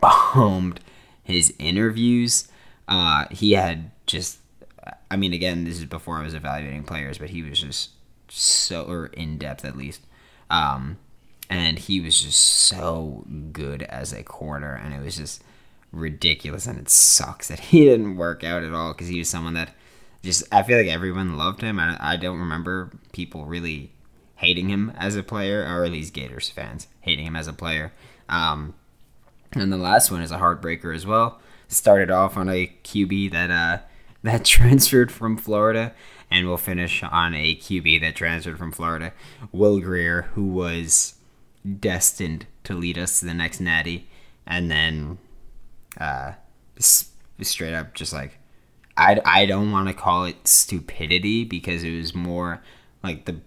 bombed 0.02 0.80
his 1.24 1.54
interviews. 1.60 2.48
Uh, 2.88 3.26
he 3.32 3.54
had 3.54 3.92
just, 4.06 4.40
I 5.10 5.18
mean, 5.18 5.34
again, 5.34 5.66
this 5.66 5.78
is 5.78 5.86
before 5.86 6.18
I 6.18 6.24
was 6.24 6.34
evaluating 6.34 6.84
players, 6.84 7.18
but 7.18 7.30
he 7.30 7.44
was 7.44 7.60
just 7.60 7.92
so, 8.30 8.84
or 8.84 9.08
in 9.08 9.38
depth 9.38 9.66
at 9.66 9.78
least. 9.78 10.02
Um, 10.50 10.98
and 11.52 11.78
he 11.78 12.00
was 12.00 12.22
just 12.22 12.40
so 12.40 13.26
good 13.52 13.84
as 13.84 14.14
a 14.14 14.24
corner, 14.24 14.74
and 14.74 14.94
it 14.94 15.04
was 15.04 15.18
just 15.18 15.44
ridiculous. 15.92 16.66
And 16.66 16.80
it 16.80 16.90
sucks 16.90 17.50
that 17.50 17.60
he 17.60 17.82
didn't 17.86 18.16
work 18.16 18.46
out 18.46 18.64
at 18.64 18.74
all 18.74 18.94
because 18.94 19.10
he 19.10 19.20
was 19.20 19.30
someone 19.30 19.54
that 19.56 19.76
just, 20.24 20.46
I 20.50 20.64
feel 20.64 20.78
like 20.78 20.88
everyone 20.88 21.38
loved 21.38 21.62
him. 21.62 21.78
I, 21.78 21.98
I 22.00 22.16
don't 22.16 22.40
remember 22.40 22.92
people 23.12 23.46
really 23.46 23.92
hating 24.38 24.70
him 24.70 24.94
as 24.96 25.18
a 25.18 25.24
player, 25.24 25.62
or 25.62 25.84
at 25.84 25.92
least 25.92 26.14
Gators 26.14 26.50
fans 26.50 26.88
hating 27.02 27.26
him 27.26 27.36
as 27.36 27.50
a 27.50 27.54
player. 27.54 27.92
Um, 28.30 28.74
and 29.52 29.74
the 29.74 29.78
last 29.78 30.10
one 30.10 30.22
is 30.22 30.32
a 30.32 30.38
heartbreaker 30.38 30.96
as 30.96 31.06
well. 31.06 31.42
Started 31.68 32.10
off 32.10 32.38
on 32.38 32.48
a 32.48 32.74
QB 32.86 33.34
that 33.34 33.52
uh, 33.52 33.80
that 34.24 34.46
transferred 34.46 35.12
from 35.12 35.36
Florida, 35.36 35.94
and 36.30 36.48
we'll 36.48 36.56
finish 36.56 37.04
on 37.04 37.36
a 37.36 37.56
QB 37.56 38.00
that 38.00 38.16
transferred 38.16 38.58
from 38.58 38.72
Florida, 38.72 39.12
Will 39.52 39.82
Grier, 39.82 40.24
who 40.34 40.46
was 40.46 41.16
destined 41.80 42.46
to 42.64 42.74
lead 42.74 42.98
us 42.98 43.20
to 43.20 43.26
the 43.26 43.34
next 43.34 43.60
natty, 43.60 44.08
and 44.46 44.70
then 44.70 45.18
uh, 46.00 46.34
straight 46.80 47.74
up 47.74 47.94
just 47.94 48.14
like 48.14 48.38
I, 48.98 49.20
I 49.26 49.46
don't 49.46 49.72
want 49.72 49.88
to 49.88 49.94
call 49.94 50.26
it 50.26 50.48
stupidity 50.48 51.44
because 51.44 51.84
it 51.84 51.96
was 51.96 52.14
more 52.14 52.62
like 53.04 53.26
the 53.26 53.42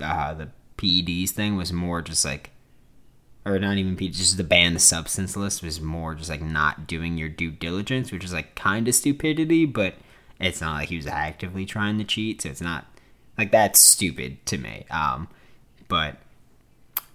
uh, 0.00 0.34
the 0.34 0.48
PEDs 0.76 1.30
thing 1.30 1.56
was 1.56 1.72
more 1.72 2.02
just 2.02 2.24
like, 2.24 2.50
or 3.44 3.58
not 3.58 3.78
even 3.78 3.96
PEDs, 3.96 4.16
just 4.16 4.36
the 4.36 4.44
ban 4.44 4.78
substance 4.78 5.36
list 5.36 5.62
was 5.62 5.80
more 5.80 6.14
just 6.14 6.30
like 6.30 6.42
not 6.42 6.86
doing 6.86 7.16
your 7.16 7.28
due 7.28 7.50
diligence, 7.50 8.12
which 8.12 8.24
is 8.24 8.32
like 8.32 8.54
kind 8.54 8.86
of 8.86 8.94
stupidity, 8.94 9.64
but 9.64 9.94
it's 10.38 10.60
not 10.60 10.74
like 10.74 10.88
he 10.88 10.96
was 10.96 11.06
actively 11.06 11.64
trying 11.64 11.98
to 11.98 12.04
cheat, 12.04 12.42
so 12.42 12.48
it's 12.48 12.60
not 12.60 12.86
like 13.36 13.50
that's 13.50 13.80
stupid 13.80 14.44
to 14.46 14.58
me. 14.58 14.84
Um, 14.90 15.28
but 15.88 16.16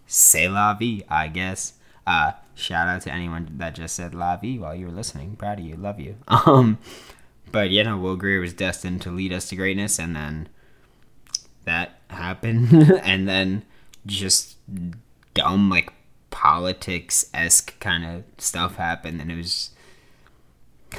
say 0.08 0.48
la 0.48 0.74
vie, 0.74 1.04
I 1.10 1.28
guess. 1.28 1.74
Uh, 2.06 2.34
shout 2.56 2.88
out 2.88 3.02
to 3.02 3.12
anyone 3.12 3.50
that 3.58 3.76
just 3.76 3.96
said 3.96 4.14
la 4.14 4.38
vie 4.38 4.58
while 4.58 4.76
you 4.76 4.88
were 4.88 4.92
listening. 4.92 5.36
Proud 5.36 5.60
of 5.60 5.66
you, 5.66 5.76
love 5.76 6.00
you. 6.00 6.16
Um, 6.28 6.78
but 7.52 7.70
you 7.70 7.84
know, 7.84 7.98
Will 7.98 8.16
Grier 8.16 8.40
was 8.40 8.54
destined 8.54 9.02
to 9.04 9.12
lead 9.12 9.32
us 9.32 9.50
to 9.50 9.56
greatness, 9.56 10.00
and 10.00 10.16
then 10.16 10.50
that 11.66 12.00
happened 12.10 12.74
and 13.04 13.28
then 13.28 13.64
just 14.06 14.58
dumb 15.34 15.70
like 15.70 15.92
politics 16.30 17.30
esque 17.34 17.80
kind 17.80 18.04
of 18.06 18.24
stuff 18.38 18.76
happened 18.76 19.22
and 19.22 19.32
it 19.32 19.36
was 19.36 19.72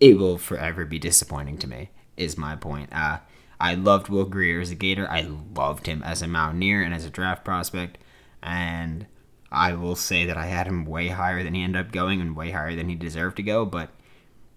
it 0.00 0.18
will 0.18 0.38
forever 0.38 0.84
be 0.84 0.98
disappointing 0.98 1.56
to 1.56 1.66
me 1.66 1.90
is 2.16 2.36
my 2.36 2.54
point 2.54 2.88
uh 2.92 3.18
I 3.60 3.74
loved 3.74 4.08
Will 4.08 4.24
Grier 4.24 4.60
as 4.60 4.70
a 4.70 4.74
Gator. 4.74 5.08
I 5.10 5.22
loved 5.54 5.86
him 5.86 6.02
as 6.02 6.22
a 6.22 6.28
Mountaineer 6.28 6.82
and 6.82 6.94
as 6.94 7.04
a 7.04 7.10
draft 7.10 7.44
prospect. 7.44 7.98
And 8.42 9.06
I 9.50 9.74
will 9.74 9.96
say 9.96 10.26
that 10.26 10.36
I 10.36 10.46
had 10.46 10.66
him 10.66 10.84
way 10.84 11.08
higher 11.08 11.42
than 11.42 11.54
he 11.54 11.62
ended 11.62 11.80
up 11.80 11.92
going 11.92 12.20
and 12.20 12.36
way 12.36 12.50
higher 12.50 12.76
than 12.76 12.88
he 12.88 12.94
deserved 12.94 13.36
to 13.36 13.42
go. 13.42 13.64
But 13.64 13.90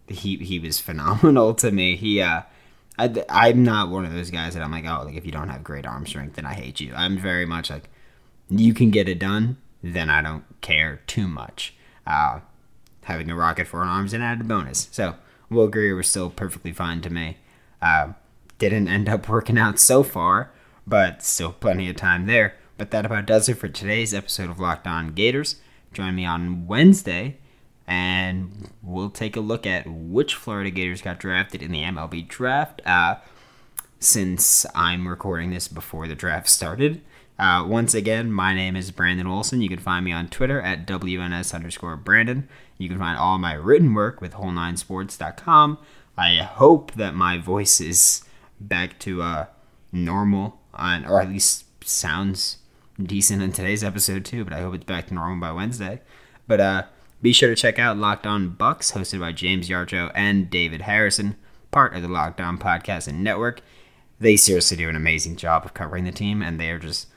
he 0.08 0.38
he 0.38 0.60
was 0.60 0.80
phenomenal 0.80 1.54
to 1.56 1.72
me. 1.72 1.96
He 1.96 2.22
uh, 2.22 2.42
I, 3.00 3.50
am 3.50 3.64
not 3.64 3.90
one 3.90 4.06
of 4.06 4.12
those 4.12 4.30
guys 4.30 4.54
that 4.54 4.64
I'm 4.64 4.72
like, 4.72 4.86
oh, 4.86 5.04
like 5.06 5.16
if 5.16 5.26
you 5.26 5.32
don't 5.32 5.50
have 5.50 5.64
great 5.64 5.86
arm 5.86 6.06
strength, 6.06 6.36
then 6.36 6.46
I 6.46 6.54
hate 6.54 6.82
you. 6.82 6.94
I'm 6.94 7.18
very 7.18 7.46
much 7.46 7.70
like, 7.70 7.90
you 8.50 8.74
can 8.74 8.90
get 8.90 9.08
it 9.08 9.20
done, 9.20 9.58
then 9.82 10.10
I 10.10 10.22
don't 10.22 10.44
care 10.62 11.02
too 11.08 11.28
much. 11.28 11.74
Uh, 12.06 12.42
having 13.04 13.30
a 13.32 13.36
rocket 13.36 13.68
for 13.68 13.82
an 13.82 13.88
arm's 13.88 14.14
an 14.14 14.22
added 14.22 14.48
bonus. 14.48 14.90
So 14.92 15.16
Will 15.50 15.70
Grier 15.70 15.96
was 15.96 16.10
still 16.10 16.30
perfectly 16.30 16.74
fine 16.74 17.02
to 17.02 17.10
me. 17.10 17.38
Uh, 17.82 18.14
didn't 18.60 18.88
end 18.88 19.10
up 19.10 19.28
working 19.28 19.58
out 19.58 19.80
so 19.80 20.04
far, 20.04 20.52
but 20.86 21.24
still 21.24 21.52
plenty 21.52 21.90
of 21.90 21.96
time 21.96 22.28
there. 22.28 22.56
But 22.78 22.92
that 22.92 23.06
about 23.06 23.26
does 23.26 23.50
it 23.50 23.56
for 23.56 23.68
today's 23.68 24.14
episode 24.14 24.50
of 24.50 24.60
Locked 24.60 24.86
On 24.86 25.14
Gators. 25.14 25.56
Join 25.92 26.16
me 26.16 26.26
on 26.26 26.68
Wednesday 26.68 27.38
and 27.88 28.70
we'll 28.84 29.10
take 29.10 29.36
a 29.36 29.42
look 29.42 29.66
at 29.66 29.88
which 29.88 30.36
Florida 30.36 30.70
Gators 30.70 31.02
got 31.02 31.20
drafted 31.20 31.64
in 31.64 31.72
the 31.72 31.82
MLB 31.82 32.28
draft. 32.28 32.82
Uh, 32.86 33.16
since 34.00 34.66
I'm 34.74 35.08
recording 35.08 35.52
this 35.52 35.68
before 35.68 36.08
the 36.08 36.16
draft 36.16 36.48
started. 36.48 37.02
Uh, 37.38 37.66
once 37.68 37.94
again, 37.94 38.32
my 38.32 38.54
name 38.54 38.76
is 38.76 38.92
Brandon 38.92 39.28
Olsen. 39.28 39.62
You 39.62 39.70
can 39.70 39.80
find 39.80 40.04
me 40.04 40.12
on 40.12 40.28
Twitter 40.28 40.62
at 40.62 40.86
WNS 40.86 41.54
underscore 41.54 41.96
Brandon. 41.96 42.48
You 42.78 42.90
can 42.90 42.98
find 42.98 43.18
all 43.18 43.38
my 43.38 43.54
written 43.54 43.94
work 43.94 44.22
with 44.22 44.34
whole9sports.com. 44.34 45.78
I 46.18 46.36
hope 46.38 46.94
that 46.94 47.16
my 47.16 47.38
voice 47.38 47.80
is 47.80 48.24
back 48.60 49.00
to 49.00 49.22
uh, 49.22 49.46
normal, 49.92 50.60
on, 50.74 51.06
or 51.06 51.22
at 51.22 51.30
least 51.30 51.66
sounds 51.84 52.58
decent 53.02 53.42
in 53.42 53.52
today's 53.52 53.84
episode 53.84 54.26
too, 54.26 54.44
but 54.44 54.54
I 54.54 54.62
hope 54.62 54.76
it's 54.76 54.84
back 54.84 55.08
to 55.08 55.14
normal 55.14 55.40
by 55.40 55.52
Wednesday. 55.52 56.02
But 56.48 56.60
uh, 56.60 56.84
be 57.22 57.34
sure 57.34 57.50
to 57.50 57.56
check 57.56 57.80
out 57.80 57.98
Locked 57.98 58.28
On 58.28 58.50
Bucks, 58.50 58.92
hosted 58.92 59.20
by 59.20 59.32
James 59.32 59.70
Yarcho 59.70 60.12
and 60.16 60.50
David 60.50 60.82
Harrison, 60.82 61.36
part 61.72 61.96
of 61.96 62.02
the 62.02 62.08
Locked 62.08 62.42
On 62.42 62.58
Podcast 62.58 63.08
and 63.08 63.24
Network. 63.24 63.62
They 64.20 64.36
seriously 64.36 64.78
do 64.78 64.90
an 64.90 64.96
amazing 64.96 65.38
job 65.38 65.66
of 65.66 65.74
covering 65.74 66.04
the 66.04 66.12
team, 66.12 66.42
and 66.42 66.60
they 66.60 66.70
are 66.70 66.80
just 66.80 67.08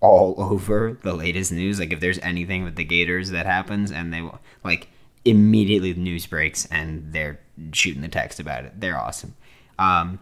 all 0.00 0.34
over 0.38 0.98
the 1.02 1.14
latest 1.14 1.52
news. 1.52 1.78
Like 1.78 1.92
if 1.92 2.00
there's 2.00 2.18
anything 2.20 2.64
with 2.64 2.76
the 2.76 2.84
Gators 2.84 3.30
that 3.30 3.46
happens, 3.46 3.90
and 3.90 4.12
they 4.12 4.22
will, 4.22 4.40
like 4.64 4.88
immediately 5.24 5.92
the 5.92 6.00
news 6.00 6.26
breaks, 6.26 6.66
and 6.66 7.12
they're 7.12 7.40
shooting 7.72 8.02
the 8.02 8.08
text 8.08 8.40
about 8.40 8.64
it. 8.64 8.80
They're 8.80 8.98
awesome. 8.98 9.34
Um, 9.78 10.20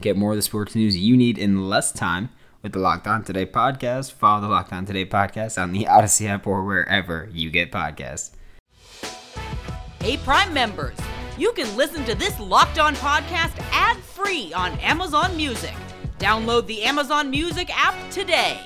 get 0.00 0.16
more 0.16 0.30
of 0.32 0.36
the 0.36 0.42
sports 0.42 0.74
news 0.74 0.96
you 0.96 1.16
need 1.16 1.38
in 1.38 1.68
less 1.68 1.92
time 1.92 2.30
with 2.62 2.72
the 2.72 2.78
Locked 2.78 3.06
On 3.06 3.22
Today 3.22 3.46
podcast. 3.46 4.12
Follow 4.12 4.40
the 4.42 4.48
Locked 4.48 4.72
On 4.72 4.84
Today 4.84 5.06
podcast 5.06 5.60
on 5.60 5.72
the 5.72 5.84
Audacy 5.88 6.26
app 6.26 6.46
or 6.46 6.64
wherever 6.64 7.28
you 7.32 7.50
get 7.50 7.70
podcasts. 7.70 8.30
Hey, 10.00 10.16
Prime 10.18 10.52
members, 10.54 10.96
you 11.36 11.52
can 11.52 11.76
listen 11.76 12.04
to 12.04 12.14
this 12.14 12.38
Locked 12.40 12.78
On 12.78 12.94
podcast 12.96 13.52
ad 13.72 13.96
free 13.98 14.52
on 14.54 14.72
Amazon 14.78 15.36
Music. 15.36 15.74
Download 16.18 16.66
the 16.66 16.82
Amazon 16.82 17.30
Music 17.30 17.70
app 17.74 17.94
today. 18.10 18.60